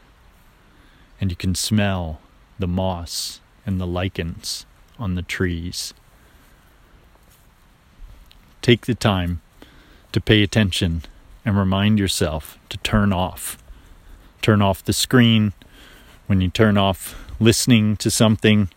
and 1.21 1.29
you 1.29 1.37
can 1.37 1.53
smell 1.53 2.19
the 2.57 2.67
moss 2.67 3.41
and 3.63 3.79
the 3.79 3.85
lichens 3.85 4.65
on 4.97 5.13
the 5.13 5.21
trees. 5.21 5.93
Take 8.65 8.87
the 8.87 8.95
time 8.95 9.41
to 10.11 10.19
pay 10.19 10.41
attention 10.41 11.03
and 11.45 11.55
remind 11.55 11.99
yourself 11.99 12.57
to 12.69 12.79
turn 12.79 13.13
off. 13.13 13.59
Turn 14.41 14.59
off 14.59 14.83
the 14.83 14.91
screen. 14.91 15.53
When 16.25 16.41
you 16.41 16.49
turn 16.49 16.75
off 16.75 17.13
listening 17.39 17.95
to 17.97 18.09
something, 18.09 18.69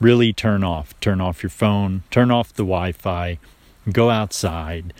really 0.00 0.32
turn 0.32 0.64
off. 0.64 0.98
Turn 1.00 1.20
off 1.20 1.42
your 1.42 1.50
phone, 1.50 2.04
turn 2.10 2.30
off 2.30 2.54
the 2.54 2.62
Wi 2.62 2.92
Fi, 2.92 3.38
go 3.92 4.08
outside, 4.08 4.94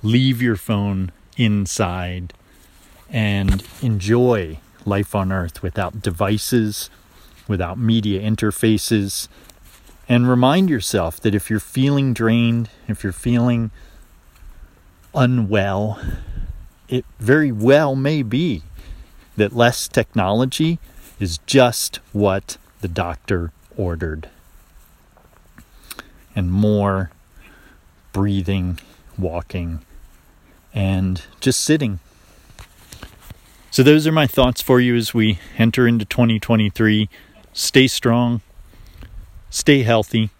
leave 0.00 0.40
your 0.40 0.54
phone 0.54 1.10
inside, 1.36 2.34
and 3.10 3.64
enjoy 3.82 4.60
life 4.84 5.12
on 5.12 5.32
earth 5.32 5.64
without 5.64 6.02
devices, 6.02 6.88
without 7.48 7.78
media 7.78 8.20
interfaces. 8.20 9.26
And 10.08 10.28
remind 10.28 10.70
yourself 10.70 11.20
that 11.20 11.34
if 11.34 11.50
you're 11.50 11.58
feeling 11.58 12.12
drained, 12.12 12.70
if 12.86 13.02
you're 13.02 13.12
feeling 13.12 13.70
unwell, 15.14 16.00
it 16.88 17.04
very 17.18 17.50
well 17.50 17.96
may 17.96 18.22
be 18.22 18.62
that 19.36 19.54
less 19.54 19.88
technology 19.88 20.78
is 21.18 21.38
just 21.46 21.96
what 22.12 22.56
the 22.80 22.88
doctor 22.88 23.52
ordered. 23.76 24.28
And 26.34 26.52
more 26.52 27.10
breathing, 28.12 28.78
walking, 29.18 29.80
and 30.74 31.22
just 31.40 31.62
sitting. 31.62 31.98
So, 33.70 33.82
those 33.82 34.06
are 34.06 34.12
my 34.12 34.26
thoughts 34.26 34.62
for 34.62 34.80
you 34.80 34.94
as 34.96 35.12
we 35.12 35.38
enter 35.58 35.86
into 35.86 36.04
2023. 36.04 37.08
Stay 37.52 37.86
strong, 37.86 38.40
stay 39.50 39.82
healthy, 39.82 40.30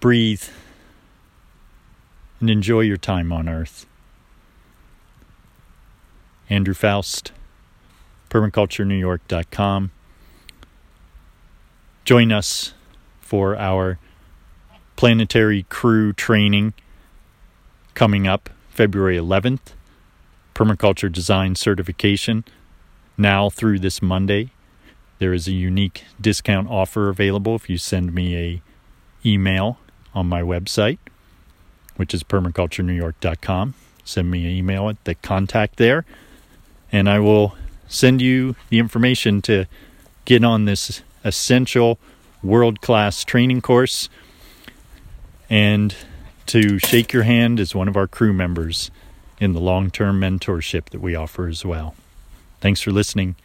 breathe, 0.00 0.44
and 2.40 2.50
enjoy 2.50 2.80
your 2.80 2.96
time 2.96 3.32
on 3.32 3.48
earth. 3.48 3.86
Andrew 6.48 6.74
Faust, 6.74 7.32
permaculturenewyork.com. 8.30 9.90
Join 12.04 12.32
us 12.32 12.74
for 13.20 13.56
our 13.56 13.98
planetary 14.96 15.62
crew 15.64 16.12
training 16.12 16.74
coming 17.94 18.26
up 18.26 18.50
February 18.70 19.16
11th. 19.16 19.74
Permaculture 20.54 21.10
design 21.10 21.54
certification 21.54 22.44
now 23.16 23.48
through 23.48 23.78
this 23.78 24.02
Monday. 24.02 24.50
There 25.20 25.34
is 25.34 25.46
a 25.46 25.52
unique 25.52 26.04
discount 26.20 26.68
offer 26.68 27.10
available 27.10 27.54
if 27.54 27.68
you 27.68 27.76
send 27.76 28.14
me 28.14 28.36
a 28.36 28.62
email 29.24 29.78
on 30.14 30.26
my 30.26 30.40
website, 30.40 30.98
which 31.96 32.14
is 32.14 32.24
permaculturenewyork.com. 32.24 33.74
Send 34.02 34.30
me 34.30 34.46
an 34.46 34.50
email 34.50 34.88
at 34.88 35.04
the 35.04 35.14
contact 35.16 35.76
there 35.76 36.06
and 36.90 37.08
I 37.08 37.18
will 37.18 37.54
send 37.86 38.22
you 38.22 38.56
the 38.70 38.78
information 38.78 39.42
to 39.42 39.66
get 40.24 40.42
on 40.42 40.64
this 40.64 41.02
essential 41.22 41.98
world 42.42 42.80
class 42.80 43.22
training 43.22 43.60
course 43.60 44.08
and 45.50 45.94
to 46.46 46.78
shake 46.78 47.12
your 47.12 47.24
hand 47.24 47.60
as 47.60 47.74
one 47.74 47.88
of 47.88 47.96
our 47.96 48.06
crew 48.06 48.32
members 48.32 48.90
in 49.38 49.52
the 49.52 49.60
long 49.60 49.90
term 49.90 50.18
mentorship 50.18 50.86
that 50.90 51.00
we 51.00 51.14
offer 51.14 51.46
as 51.46 51.64
well. 51.64 51.94
Thanks 52.60 52.80
for 52.80 52.90
listening. 52.90 53.36